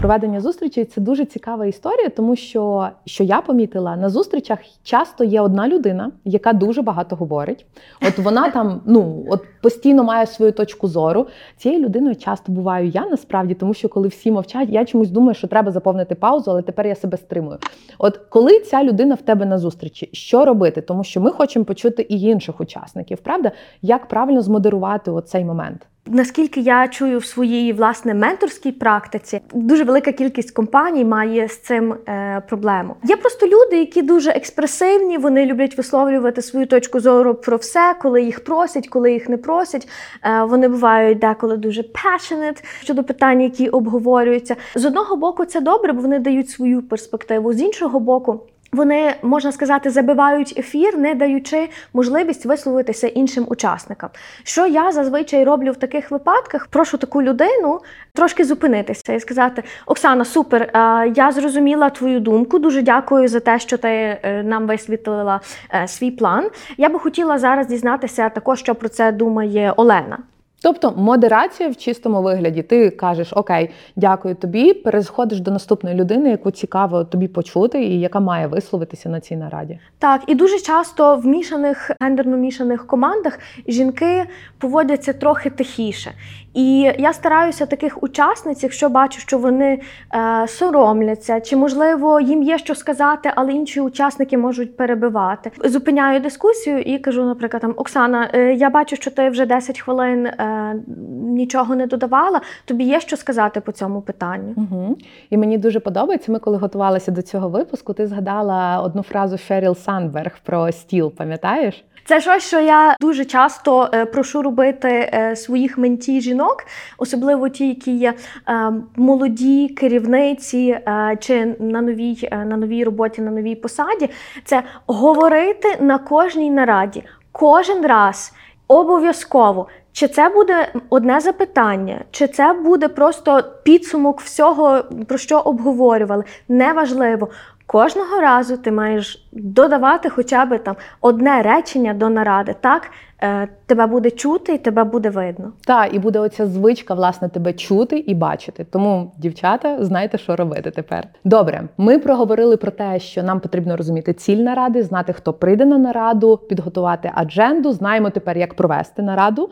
Проведення 0.00 0.40
зустрічей 0.40 0.84
це 0.84 1.00
дуже 1.00 1.24
цікава 1.24 1.66
історія, 1.66 2.08
тому 2.08 2.36
що 2.36 2.88
що 3.04 3.24
я 3.24 3.40
помітила 3.40 3.96
на 3.96 4.08
зустрічах 4.08 4.58
часто 4.82 5.24
є 5.24 5.40
одна 5.40 5.68
людина, 5.68 6.10
яка 6.24 6.52
дуже 6.52 6.82
багато 6.82 7.16
говорить. 7.16 7.66
От 8.08 8.18
вона 8.18 8.50
там 8.50 8.80
ну 8.86 9.26
от 9.30 9.44
постійно 9.62 10.04
має 10.04 10.26
свою 10.26 10.52
точку 10.52 10.88
зору. 10.88 11.26
Цією 11.56 11.84
людиною 11.84 12.16
часто 12.16 12.52
буваю 12.52 12.88
я 12.88 13.06
насправді, 13.06 13.54
тому 13.54 13.74
що 13.74 13.88
коли 13.88 14.08
всі 14.08 14.30
мовчать, 14.32 14.68
я 14.68 14.84
чомусь 14.84 15.10
думаю, 15.10 15.34
що 15.34 15.46
треба 15.46 15.72
заповнити 15.72 16.14
паузу, 16.14 16.50
але 16.50 16.62
тепер 16.62 16.86
я 16.86 16.94
себе 16.94 17.16
стримую. 17.16 17.58
От 17.98 18.16
коли 18.16 18.60
ця 18.60 18.84
людина 18.84 19.14
в 19.14 19.22
тебе 19.22 19.46
на 19.46 19.58
зустрічі, 19.58 20.10
що 20.12 20.44
робити? 20.44 20.80
Тому 20.80 21.04
що 21.04 21.20
ми 21.20 21.30
хочемо 21.30 21.64
почути 21.64 22.06
і 22.08 22.20
інших 22.20 22.60
учасників, 22.60 23.18
правда? 23.18 23.52
Як 23.82 24.08
правильно 24.08 24.42
змодерувати 24.42 25.10
оцей 25.10 25.44
момент? 25.44 25.86
Наскільки 26.10 26.60
я 26.60 26.88
чую 26.88 27.18
в 27.18 27.24
своїй 27.24 27.72
власне 27.72 28.14
менторській 28.14 28.72
практиці, 28.72 29.40
дуже 29.54 29.84
велика 29.84 30.12
кількість 30.12 30.50
компаній 30.50 31.04
має 31.04 31.48
з 31.48 31.58
цим 31.58 31.92
е, 31.92 32.42
проблему. 32.48 32.94
Є 33.04 33.16
просто 33.16 33.46
люди, 33.46 33.78
які 33.78 34.02
дуже 34.02 34.30
експресивні, 34.30 35.18
вони 35.18 35.46
люблять 35.46 35.76
висловлювати 35.76 36.42
свою 36.42 36.66
точку 36.66 37.00
зору 37.00 37.34
про 37.34 37.56
все, 37.56 37.94
коли 38.02 38.22
їх 38.22 38.44
просять, 38.44 38.88
коли 38.88 39.12
їх 39.12 39.28
не 39.28 39.36
просять. 39.36 39.88
Е, 40.24 40.44
вони 40.44 40.68
бувають 40.68 41.18
деколи 41.18 41.56
дуже 41.56 41.82
passionate 41.82 42.64
щодо 42.82 43.04
питань, 43.04 43.40
які 43.40 43.68
обговорюються. 43.68 44.56
З 44.74 44.84
одного 44.84 45.16
боку, 45.16 45.44
це 45.44 45.60
добре, 45.60 45.92
бо 45.92 46.02
вони 46.02 46.18
дають 46.18 46.50
свою 46.50 46.82
перспективу. 46.82 47.52
З 47.52 47.60
іншого 47.60 48.00
боку. 48.00 48.40
Вони 48.72 49.14
можна 49.22 49.52
сказати 49.52 49.90
забивають 49.90 50.54
ефір, 50.58 50.98
не 50.98 51.14
даючи 51.14 51.68
можливість 51.92 52.46
висловитися 52.46 53.06
іншим 53.06 53.46
учасникам. 53.48 54.10
Що 54.42 54.66
я 54.66 54.92
зазвичай 54.92 55.44
роблю 55.44 55.72
в 55.72 55.76
таких 55.76 56.10
випадках? 56.10 56.66
Прошу 56.66 56.98
таку 56.98 57.22
людину 57.22 57.80
трошки 58.12 58.44
зупинитися 58.44 59.12
і 59.12 59.20
сказати: 59.20 59.62
Оксана, 59.86 60.24
супер, 60.24 60.70
я 61.16 61.32
зрозуміла 61.32 61.90
твою 61.90 62.20
думку. 62.20 62.58
Дуже 62.58 62.82
дякую 62.82 63.28
за 63.28 63.40
те, 63.40 63.58
що 63.58 63.78
ти 63.78 63.88
е, 63.88 64.42
нам 64.42 64.66
висвітлила 64.66 65.40
е, 65.74 65.88
свій 65.88 66.10
план. 66.10 66.50
Я 66.76 66.88
би 66.88 66.98
хотіла 66.98 67.38
зараз 67.38 67.66
дізнатися 67.66 68.28
також, 68.28 68.58
що 68.58 68.74
про 68.74 68.88
це 68.88 69.12
думає 69.12 69.72
Олена. 69.76 70.18
Тобто 70.62 70.94
модерація 70.96 71.68
в 71.68 71.76
чистому 71.76 72.22
вигляді. 72.22 72.62
Ти 72.62 72.90
кажеш 72.90 73.32
Окей, 73.32 73.70
дякую 73.96 74.34
тобі. 74.34 74.74
Переходиш 74.74 75.40
до 75.40 75.50
наступної 75.50 75.96
людини, 75.96 76.30
яку 76.30 76.50
цікаво 76.50 77.04
тобі 77.04 77.28
почути, 77.28 77.84
і 77.84 78.00
яка 78.00 78.20
має 78.20 78.46
висловитися 78.46 79.08
на 79.08 79.20
цій 79.20 79.36
нараді. 79.36 79.78
Так, 79.98 80.22
і 80.26 80.34
дуже 80.34 80.58
часто 80.58 81.16
в 81.16 81.26
мішаних 81.26 81.90
гендерно 82.00 82.36
мішаних 82.36 82.86
командах 82.86 83.38
жінки 83.66 84.24
поводяться 84.58 85.12
трохи 85.12 85.50
тихіше. 85.50 86.10
І 86.54 86.92
я 86.98 87.12
стараюся 87.12 87.66
таких 87.66 88.02
учасниць, 88.02 88.62
якщо 88.62 88.88
бачу, 88.88 89.20
що 89.20 89.38
вони 89.38 89.80
е, 90.14 90.48
соромляться, 90.48 91.40
чи 91.40 91.56
можливо 91.56 92.20
їм 92.20 92.42
є 92.42 92.58
що 92.58 92.74
сказати, 92.74 93.32
але 93.34 93.52
інші 93.52 93.80
учасники 93.80 94.38
можуть 94.38 94.76
перебивати. 94.76 95.50
Зупиняю 95.64 96.20
дискусію 96.20 96.80
і 96.80 96.98
кажу, 96.98 97.24
наприклад, 97.24 97.60
там 97.60 97.74
Оксана, 97.76 98.30
е, 98.34 98.54
я 98.54 98.70
бачу, 98.70 98.96
що 98.96 99.10
ти 99.10 99.30
вже 99.30 99.46
10 99.46 99.80
хвилин 99.80 100.26
е, 100.26 100.74
нічого 101.22 101.76
не 101.76 101.86
додавала. 101.86 102.40
Тобі 102.64 102.84
є 102.84 103.00
що 103.00 103.16
сказати 103.16 103.60
по 103.60 103.72
цьому 103.72 104.02
питанню? 104.02 104.54
Угу. 104.56 104.96
І 105.30 105.36
мені 105.36 105.58
дуже 105.58 105.80
подобається. 105.80 106.32
Ми, 106.32 106.38
коли 106.38 106.56
готувалися 106.56 107.10
до 107.10 107.22
цього 107.22 107.48
випуску, 107.48 107.92
ти 107.92 108.06
згадала 108.06 108.80
одну 108.82 109.02
фразу 109.02 109.38
Шеріл 109.38 109.74
Сандберг 109.74 110.38
про 110.44 110.72
стіл, 110.72 111.12
пам'ятаєш? 111.12 111.84
Це 112.08 112.20
щось, 112.20 112.46
що 112.46 112.60
я 112.60 112.96
дуже 113.00 113.24
часто 113.24 113.90
е, 113.94 114.06
прошу 114.06 114.42
робити 114.42 114.88
е, 114.88 115.36
своїх 115.36 115.78
менті 115.78 116.20
жінок, 116.20 116.64
особливо 116.98 117.48
ті, 117.48 117.68
які 117.68 117.96
є 117.96 118.14
е, 118.48 118.72
молоді 118.96 119.68
керівниці 119.68 120.78
чи 121.20 121.56
на 121.60 121.80
новій, 121.80 122.28
на 122.32 122.56
новій 122.56 122.84
роботі, 122.84 123.22
на 123.22 123.30
новій 123.30 123.54
посаді. 123.54 124.10
Це 124.44 124.62
говорити 124.86 125.76
на 125.80 125.98
кожній 125.98 126.50
нараді, 126.50 127.04
кожен 127.32 127.86
раз 127.86 128.32
обов'язково. 128.68 129.68
Чи 129.92 130.08
це 130.08 130.28
буде 130.28 130.72
одне 130.90 131.20
запитання, 131.20 132.04
чи 132.10 132.28
це 132.28 132.52
буде 132.52 132.88
просто 132.88 133.42
підсумок 133.62 134.20
всього, 134.20 134.84
про 135.08 135.18
що 135.18 135.38
обговорювали? 135.38 136.24
Неважливо. 136.48 137.28
Кожного 137.70 138.20
разу 138.20 138.56
ти 138.56 138.72
маєш 138.72 139.28
додавати 139.32 140.10
хоча 140.10 140.46
б 140.46 140.58
там 140.58 140.76
одне 141.00 141.42
речення 141.42 141.94
до 141.94 142.08
наради. 142.08 142.54
Так 142.60 142.90
е, 143.22 143.48
тебе 143.66 143.86
буде 143.86 144.10
чути 144.10 144.54
і 144.54 144.58
тебе 144.58 144.84
буде 144.84 145.10
видно. 145.10 145.52
Так, 145.66 145.94
і 145.94 145.98
буде 145.98 146.18
оця 146.18 146.46
звичка, 146.46 146.94
власне, 146.94 147.28
тебе 147.28 147.52
чути 147.52 147.98
і 147.98 148.14
бачити. 148.14 148.64
Тому, 148.64 149.12
дівчата, 149.18 149.84
знайте, 149.84 150.18
що 150.18 150.36
робити 150.36 150.70
тепер. 150.70 151.08
Добре, 151.24 151.68
ми 151.78 151.98
проговорили 151.98 152.56
про 152.56 152.70
те, 152.70 153.00
що 153.00 153.22
нам 153.22 153.40
потрібно 153.40 153.76
розуміти 153.76 154.12
ціль 154.12 154.38
наради, 154.38 154.82
знати, 154.82 155.12
хто 155.12 155.32
прийде 155.32 155.64
на 155.64 155.78
нараду, 155.78 156.36
підготувати 156.36 157.10
адженду. 157.14 157.72
Знаємо 157.72 158.10
тепер, 158.10 158.38
як 158.38 158.54
провести 158.54 159.02
нараду. 159.02 159.50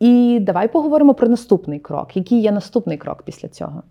І 0.00 0.38
давай 0.42 0.68
поговоримо 0.68 1.14
про 1.14 1.28
наступний 1.28 1.78
крок. 1.78 2.16
Який 2.16 2.40
є 2.40 2.52
наступний 2.52 2.96
крок 2.96 3.22
після 3.22 3.48
цього? 3.48 3.82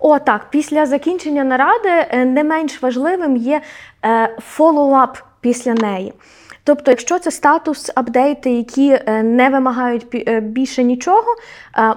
О, 0.00 0.18
так, 0.18 0.46
після 0.50 0.86
закінчення 0.86 1.44
наради 1.44 1.88
е, 1.88 2.24
не 2.24 2.44
менш 2.44 2.82
важливим 2.82 3.36
є 3.36 3.60
е, 4.04 4.36
фоллоуап 4.40 5.18
після 5.40 5.74
неї. 5.74 6.12
Тобто, 6.64 6.90
якщо 6.90 7.18
це 7.18 7.30
статус 7.30 7.90
апдейти, 7.94 8.50
які 8.50 8.98
е, 9.06 9.22
не 9.22 9.48
вимагають 9.48 10.06
більше 10.42 10.82
нічого, 10.82 11.36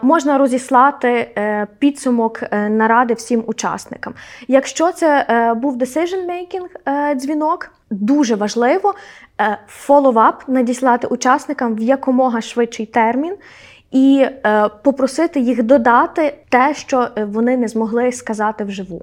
можна 0.01 0.37
розіслати 0.37 1.29
підсумок 1.79 2.43
наради 2.51 3.13
всім 3.13 3.43
учасникам. 3.47 4.13
Якщо 4.47 4.91
це 4.91 5.25
був 5.61 5.77
decision 5.77 6.27
making 6.27 6.65
е, 6.85 7.15
дзвінок, 7.15 7.71
дуже 7.89 8.35
важливо 8.35 8.93
follow-up 9.87 10.33
надіслати 10.47 11.07
учасникам 11.07 11.75
в 11.75 11.81
якомога 11.81 12.41
швидший 12.41 12.85
термін 12.85 13.35
і 13.93 14.25
е, 14.45 14.69
попросити 14.83 15.39
їх 15.39 15.63
додати 15.63 16.33
те, 16.49 16.73
що 16.73 17.07
е, 17.17 17.25
вони 17.25 17.57
не 17.57 17.67
змогли 17.67 18.11
сказати 18.11 18.63
вживу. 18.63 19.01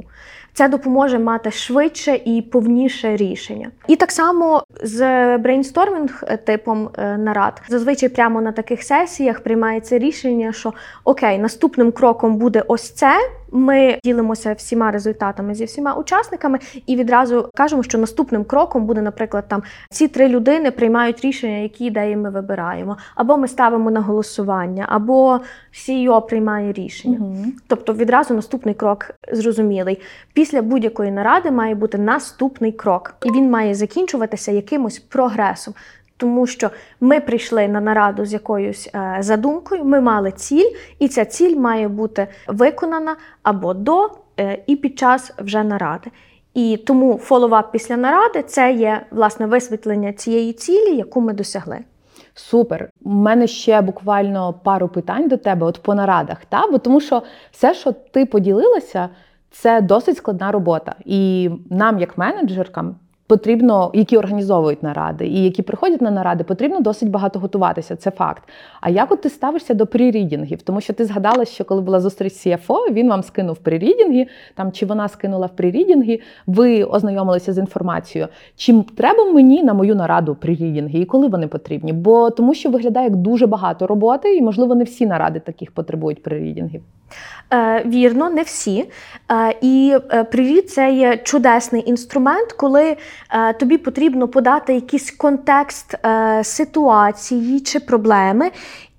Це 0.53 0.68
допоможе 0.68 1.18
мати 1.18 1.50
швидше 1.50 2.20
і 2.24 2.42
повніше 2.42 3.16
рішення. 3.16 3.70
І 3.88 3.96
так 3.96 4.12
само 4.12 4.62
з 4.83 4.98
брейнстормінг 5.38 6.24
типом 6.44 6.90
е, 6.98 7.16
нарад 7.18 7.62
зазвичай 7.68 8.09
прямо 8.09 8.40
на 8.40 8.53
таких 8.53 8.83
сесіях 8.83 9.40
приймається 9.40 9.98
рішення, 9.98 10.53
що 10.53 10.72
окей, 11.05 11.38
наступним 11.38 11.92
кроком 11.92 12.37
буде 12.37 12.64
ось 12.68 12.90
це. 12.90 13.12
Ми 13.53 13.99
ділимося 14.05 14.53
всіма 14.53 14.91
результатами 14.91 15.55
зі 15.55 15.65
всіма 15.65 15.95
учасниками 15.95 16.59
і 16.87 16.97
відразу 16.97 17.49
кажемо, 17.55 17.83
що 17.83 17.99
наступним 17.99 18.45
кроком 18.45 18.87
буде, 18.87 19.03
наприклад, 19.03 19.45
там 19.49 19.63
ці 19.91 20.09
три 20.09 20.29
людини 20.29 20.71
приймають 20.71 21.21
рішення, 21.21 21.57
які 21.57 21.85
ідеї 21.85 22.17
ми 22.17 22.31
вибираємо, 22.31 22.97
або 23.15 23.37
ми 23.37 23.49
ставимо 23.49 23.91
на 23.91 24.01
голосування, 24.01 24.87
або 24.89 25.41
CEO 25.73 26.27
приймає 26.27 26.73
рішення. 26.73 27.19
Мгм. 27.19 27.53
Тобто 27.67 27.95
відразу 27.95 28.35
наступний 28.35 28.75
крок 28.75 29.11
зрозумілий. 29.33 30.01
Після 30.33 30.63
будь-якої 30.63 31.11
наради 31.11 31.51
має 31.51 31.75
бути 31.75 31.99
наступний 31.99 32.73
крок, 32.73 33.15
і 33.25 33.31
він 33.31 33.51
має 33.51 33.75
закінчуватися 33.75 34.53
якимось 34.53 34.99
прогресом. 34.99 35.75
Тому 36.21 36.47
що 36.47 36.71
ми 37.01 37.21
прийшли 37.21 37.69
на 37.69 37.81
нараду 37.81 38.25
з 38.25 38.33
якоюсь 38.33 38.91
е, 38.95 39.17
задумкою, 39.21 39.85
ми 39.85 40.01
мали 40.01 40.33
ціль, 40.33 40.71
і 40.99 41.09
ця 41.09 41.25
ціль 41.25 41.57
має 41.57 41.89
бути 41.89 42.29
виконана 42.47 43.17
або 43.43 43.75
до 43.75 44.11
е, 44.41 44.63
і 44.67 44.77
під 44.77 44.99
час 44.99 45.33
вже 45.39 45.65
наради. 45.65 46.11
І 46.55 46.77
тому 46.87 47.19
фоллоуап 47.19 47.73
після 47.73 47.97
наради 47.97 48.43
це 48.43 48.73
є 48.73 49.07
власне 49.11 49.47
висвітлення 49.47 50.13
цієї 50.13 50.53
цілі, 50.53 50.97
яку 50.97 51.21
ми 51.21 51.33
досягли. 51.33 51.79
Супер. 52.35 52.91
У 53.03 53.11
мене 53.11 53.47
ще 53.47 53.81
буквально 53.81 54.53
пару 54.53 54.89
питань 54.89 55.29
до 55.29 55.37
тебе, 55.37 55.67
от 55.67 55.83
по 55.83 55.95
нарадах. 55.95 56.45
Та? 56.45 56.67
Бо 56.71 56.79
тому 56.79 57.01
що 57.01 57.23
все, 57.51 57.75
що 57.75 57.93
ти 57.93 58.27
поділилася, 58.27 59.09
це 59.51 59.81
досить 59.81 60.17
складна 60.17 60.53
робота. 60.53 60.95
І 61.05 61.51
нам, 61.71 61.99
як 61.99 62.19
менеджеркам, 62.19 62.97
потрібно, 63.31 63.90
які 63.95 64.16
організовують 64.16 64.83
наради 64.83 65.27
і 65.27 65.45
які 65.45 65.62
приходять 65.62 66.01
на 66.01 66.11
наради, 66.11 66.45
потрібно 66.45 66.81
досить 66.81 67.11
багато 67.11 67.38
готуватися. 67.38 67.97
Це 67.97 68.11
факт. 68.11 68.43
А 68.81 68.90
як 68.90 69.12
от 69.12 69.21
ти 69.21 69.31
ставишся 69.31 69.75
до 69.75 69.87
прірідінгів? 69.87 70.62
Тому 70.62 70.81
що 70.81 70.93
ти 70.93 71.05
згадала, 71.05 71.45
що 71.45 71.64
коли 71.64 71.81
була 71.81 72.01
зустріч 72.01 72.33
з 72.33 72.47
CFO, 72.47 72.93
він 72.93 73.09
вам 73.09 73.23
скинув 73.23 73.59
прірідінги, 73.59 74.27
там 74.55 74.73
чи 74.73 74.87
вона 74.87 75.09
скинула 75.09 75.47
в 75.47 75.57
прірідінги, 75.57 76.21
ви 76.47 76.85
ознайомилися 76.85 77.53
з 77.53 77.59
інформацією. 77.59 78.29
Чи 78.57 78.83
треба 78.97 79.25
мені 79.33 79.62
на 79.62 79.75
мою 79.75 79.95
нараду 79.95 80.35
прірідінги 80.35 80.99
і 80.99 81.05
коли 81.05 81.29
вони 81.29 81.47
потрібні? 81.47 81.93
Бо 81.93 82.31
тому 82.31 82.55
що 82.55 82.71
виглядає 82.71 83.07
як 83.07 83.16
дуже 83.16 83.47
багато 83.47 83.87
роботи, 83.87 84.37
і 84.37 84.43
можливо 84.43 84.75
не 84.75 84.85
всі 84.85 85.07
наради 85.07 85.40
таких 85.40 85.71
потребують 85.73 86.23
прирідінгів. 86.23 86.83
Е, 87.53 87.83
вірно, 87.87 88.31
не 88.31 88.42
всі. 88.42 88.90
Е, 89.33 89.55
і 89.61 89.96
привіт, 90.31 90.31
прирід 90.31 90.70
це 90.70 90.90
є 90.90 91.16
чудесний 91.16 91.90
інструмент, 91.90 92.53
коли 92.53 92.96
е, 93.31 93.53
тобі 93.53 93.79
потрібно 93.79 94.29
подати 94.29 94.75
якийсь 94.75 95.11
контекст 95.11 95.94
е, 95.94 96.44
ситуації 96.44 97.61
чи 97.61 97.81
проблеми. 97.81 98.51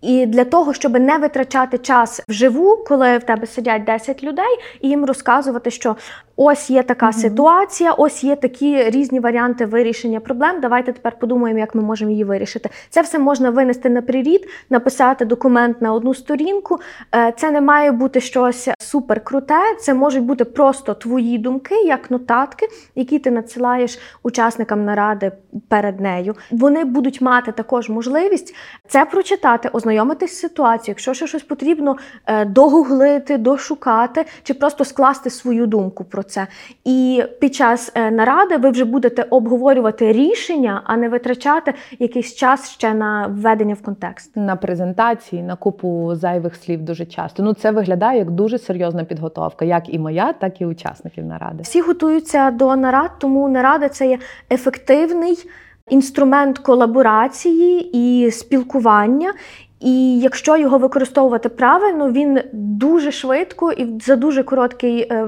І 0.01 0.25
для 0.25 0.43
того, 0.45 0.73
щоб 0.73 0.99
не 0.99 1.17
витрачати 1.17 1.77
час 1.77 2.21
вживу, 2.29 2.77
коли 2.87 3.17
в 3.17 3.23
тебе 3.23 3.47
сидять 3.47 3.83
10 3.83 4.23
людей, 4.23 4.57
і 4.81 4.89
їм 4.89 5.05
розказувати, 5.05 5.71
що 5.71 5.95
ось 6.35 6.69
є 6.69 6.83
така 6.83 7.05
Мгм. 7.05 7.13
ситуація, 7.13 7.93
ось 7.93 8.23
є 8.23 8.35
такі 8.35 8.83
різні 8.83 9.19
варіанти 9.19 9.65
вирішення 9.65 10.19
проблем. 10.19 10.61
Давайте 10.61 10.93
тепер 10.93 11.19
подумаємо, 11.19 11.59
як 11.59 11.75
ми 11.75 11.81
можемо 11.81 12.11
її 12.11 12.23
вирішити. 12.23 12.69
Це 12.89 13.01
все 13.01 13.19
можна 13.19 13.49
винести 13.49 13.89
на 13.89 14.01
прирід, 14.01 14.47
написати 14.69 15.25
документ 15.25 15.81
на 15.81 15.93
одну 15.93 16.13
сторінку. 16.13 16.77
Е, 17.15 17.33
Це 17.37 17.51
не 17.51 17.61
має 17.61 17.91
бути 17.91 18.21
щось 18.21 18.69
супер 18.79 19.23
круте. 19.23 19.59
Це 19.79 19.93
можуть 19.93 20.23
бути 20.23 20.45
просто 20.45 20.93
твої 20.93 21.37
думки, 21.37 21.75
як 21.75 22.11
нотатки, 22.11 22.67
які 22.95 23.19
ти 23.19 23.31
надсилаєш 23.31 23.99
учасникам 24.23 24.85
наради 24.85 25.31
перед 25.69 25.99
нею. 25.99 26.35
Вони 26.51 26.83
будуть 26.85 27.21
мати 27.21 27.51
також 27.51 27.89
можливість 27.89 28.55
це 28.87 29.05
прочитати, 29.05 29.69
ознайомитись 29.91 30.31
з 30.31 30.39
ситуацією. 30.39 30.91
Якщо 30.91 31.13
ще 31.13 31.27
щось 31.27 31.43
потрібно 31.43 31.95
е, 32.25 32.45
догуглити, 32.45 33.37
дошукати, 33.37 34.25
чи 34.43 34.53
просто 34.53 34.85
скласти 34.85 35.29
свою 35.29 35.67
думку 35.67 36.03
про 36.03 36.23
це. 36.23 36.47
І 36.85 37.23
під 37.41 37.55
час 37.55 37.91
е, 37.95 38.11
наради 38.11 38.57
ви 38.57 38.69
вже 38.69 38.85
будете 38.85 39.23
обговорювати 39.29 40.11
рішення, 40.11 40.81
а 40.85 40.97
не 40.97 41.09
витрачати 41.09 41.73
якийсь 41.99 42.35
час 42.35 42.69
ще 42.69 42.93
на 42.93 43.27
введення 43.27 43.73
в 43.73 43.81
контекст. 43.81 44.37
На 44.37 44.55
презентації, 44.55 45.43
на 45.43 45.55
купу 45.55 46.15
зайвих 46.15 46.55
слів 46.55 46.81
дуже 46.81 47.05
часто. 47.05 47.43
Ну 47.43 47.53
це 47.53 47.71
виглядає 47.71 48.19
як 48.19 48.31
дуже 48.31 48.57
серйозна 48.57 49.03
підготовка, 49.03 49.65
як 49.65 49.93
і 49.93 49.99
моя, 49.99 50.33
так 50.33 50.61
і 50.61 50.65
учасників 50.65 51.25
наради. 51.25 51.63
Всі 51.63 51.81
готуються 51.81 52.51
до 52.51 52.75
нарад, 52.75 53.11
тому 53.19 53.49
нарада 53.49 53.89
це 53.89 54.07
є 54.07 54.19
ефективний 54.51 55.37
інструмент 55.91 56.59
колаборації 56.59 57.89
і 57.93 58.31
спілкування. 58.31 59.33
І 59.81 60.19
якщо 60.19 60.57
його 60.57 60.77
використовувати 60.77 61.49
правильно, 61.49 62.11
він 62.11 62.39
дуже 62.53 63.11
швидко 63.11 63.71
і 63.71 63.99
за 63.99 64.15
дуже 64.15 64.43
короткий 64.43 65.01
е, 65.01 65.27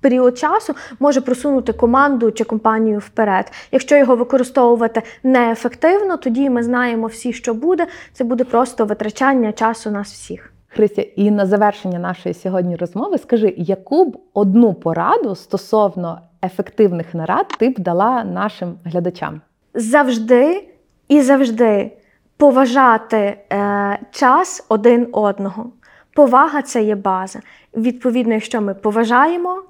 період 0.00 0.38
часу 0.38 0.74
може 1.00 1.20
просунути 1.20 1.72
команду 1.72 2.30
чи 2.30 2.44
компанію 2.44 2.98
вперед. 2.98 3.52
Якщо 3.72 3.96
його 3.96 4.16
використовувати 4.16 5.02
неефективно, 5.22 6.16
тоді 6.16 6.50
ми 6.50 6.62
знаємо 6.62 7.06
всі, 7.06 7.32
що 7.32 7.54
буде. 7.54 7.86
Це 8.12 8.24
буде 8.24 8.44
просто 8.44 8.84
витрачання 8.84 9.52
часу 9.52 9.90
нас 9.90 10.12
всіх. 10.12 10.52
Христя, 10.68 11.02
і 11.02 11.30
на 11.30 11.46
завершення 11.46 11.98
нашої 11.98 12.34
сьогодні 12.34 12.76
розмови 12.76 13.18
скажи, 13.18 13.54
яку 13.56 14.04
б 14.04 14.18
одну 14.34 14.74
пораду 14.74 15.34
стосовно 15.34 16.20
ефективних 16.44 17.14
нарад 17.14 17.48
ти 17.58 17.68
б 17.68 17.78
дала 17.78 18.24
нашим 18.24 18.74
глядачам? 18.84 19.40
завжди 19.74 20.68
і 21.08 21.22
завжди 21.22 21.90
поважати 22.38 23.16
е, 23.16 23.98
час 24.10 24.66
один 24.68 25.08
одного. 25.12 25.66
Повага 26.14 26.62
це 26.62 26.82
є 26.82 26.94
база. 26.94 27.40
Відповідно, 27.76 28.34
якщо 28.34 28.60
ми 28.60 28.74
поважаємо 28.74 29.62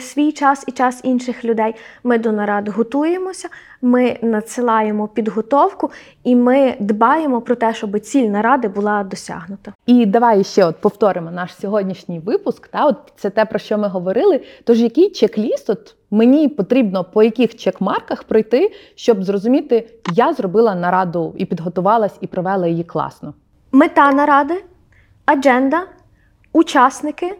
свій 0.00 0.32
час 0.32 0.64
і 0.66 0.72
час 0.72 1.00
інших 1.04 1.44
людей, 1.44 1.74
ми 2.04 2.18
до 2.18 2.32
нарад 2.32 2.68
готуємося, 2.68 3.48
ми 3.82 4.18
надсилаємо 4.22 5.08
підготовку 5.08 5.90
і 6.24 6.36
ми 6.36 6.76
дбаємо 6.80 7.40
про 7.40 7.54
те, 7.54 7.74
щоб 7.74 8.00
ціль 8.00 8.28
наради 8.28 8.68
була 8.68 9.04
досягнута. 9.04 9.72
І 9.86 10.06
давай 10.06 10.44
ще 10.44 10.64
от 10.64 10.76
повторимо 10.76 11.30
наш 11.30 11.54
сьогоднішній 11.54 12.18
випуск. 12.18 12.68
Та 12.68 12.86
от 12.86 12.96
це 13.16 13.30
те 13.30 13.44
про 13.44 13.58
що 13.58 13.78
ми 13.78 13.88
говорили. 13.88 14.40
Тож 14.64 14.80
який 14.80 15.10
чек-ліст 15.10 15.70
от 15.70 15.96
мені 16.10 16.48
потрібно 16.48 17.04
по 17.04 17.22
яких 17.22 17.56
чек-марках 17.56 18.24
пройти, 18.24 18.72
щоб 18.94 19.24
зрозуміти, 19.24 19.90
я 20.12 20.32
зробила 20.32 20.74
нараду 20.74 21.34
і 21.38 21.44
підготувалась, 21.44 22.16
і 22.20 22.26
провела 22.26 22.66
її 22.66 22.84
класно. 22.84 23.34
Мета 23.72 24.12
наради, 24.12 24.64
адженда, 25.26 25.82
учасники, 26.52 27.34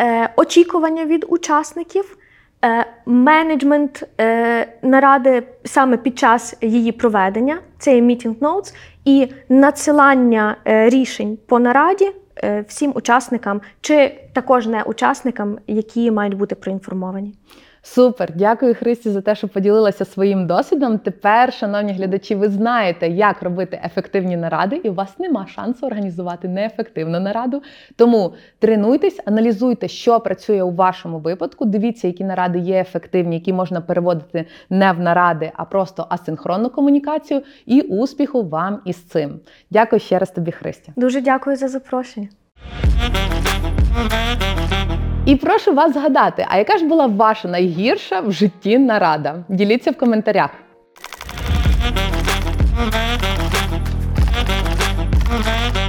е, 0.00 0.30
очікування 0.36 1.04
від 1.04 1.26
учасників, 1.28 2.18
е, 2.64 2.86
менеджмент 3.06 4.08
е, 4.20 4.68
наради 4.82 5.42
саме 5.64 5.96
під 5.96 6.18
час 6.18 6.54
її 6.60 6.92
проведення, 6.92 7.58
це 7.78 7.94
є 7.94 8.02
meeting 8.02 8.34
notes, 8.38 8.74
і 9.04 9.28
надсилання 9.48 10.56
рішень 10.64 11.38
по 11.46 11.58
нараді 11.58 12.12
всім 12.68 12.92
учасникам, 12.94 13.60
чи 13.80 14.20
також 14.32 14.66
не 14.66 14.82
учасникам, 14.82 15.58
які 15.66 16.10
мають 16.10 16.34
бути 16.34 16.54
проінформовані. 16.54 17.34
Супер, 17.94 18.32
дякую 18.34 18.74
Христі 18.74 19.10
за 19.10 19.20
те, 19.20 19.34
що 19.34 19.48
поділилася 19.48 20.04
своїм 20.04 20.46
досвідом. 20.46 20.98
Тепер, 20.98 21.52
шановні 21.52 21.92
глядачі, 21.92 22.34
ви 22.34 22.48
знаєте, 22.48 23.08
як 23.08 23.42
робити 23.42 23.80
ефективні 23.84 24.36
наради, 24.36 24.80
і 24.84 24.90
у 24.90 24.94
вас 24.94 25.18
нема 25.18 25.46
шансу 25.46 25.86
організувати 25.86 26.48
неефективну 26.48 27.20
нараду. 27.20 27.62
Тому 27.96 28.34
тренуйтесь, 28.58 29.20
аналізуйте, 29.24 29.88
що 29.88 30.20
працює 30.20 30.62
у 30.62 30.70
вашому 30.70 31.18
випадку. 31.18 31.64
Дивіться, 31.64 32.06
які 32.06 32.24
наради 32.24 32.58
є 32.58 32.80
ефективні, 32.80 33.36
які 33.36 33.52
можна 33.52 33.80
переводити 33.80 34.44
не 34.70 34.92
в 34.92 35.00
наради, 35.00 35.52
а 35.54 35.64
просто 35.64 36.06
асинхронну 36.08 36.70
комунікацію. 36.70 37.42
І 37.66 37.80
успіху 37.80 38.42
вам 38.42 38.80
із 38.84 38.96
цим. 38.96 39.40
Дякую 39.70 40.00
ще 40.00 40.18
раз 40.18 40.30
тобі, 40.30 40.52
Христя. 40.52 40.92
Дуже 40.96 41.20
дякую 41.20 41.56
за 41.56 41.68
запрошення. 41.68 42.28
І 45.26 45.36
прошу 45.36 45.74
вас 45.74 45.92
згадати, 45.94 46.46
а 46.48 46.58
яка 46.58 46.78
ж 46.78 46.84
була 46.84 47.06
ваша 47.06 47.48
найгірша 47.48 48.20
в 48.20 48.32
житті 48.32 48.78
нарада? 48.78 49.44
Діліться 49.48 49.90
в 49.90 49.96
коментарях. 49.96 50.50
Thank. 55.42 55.85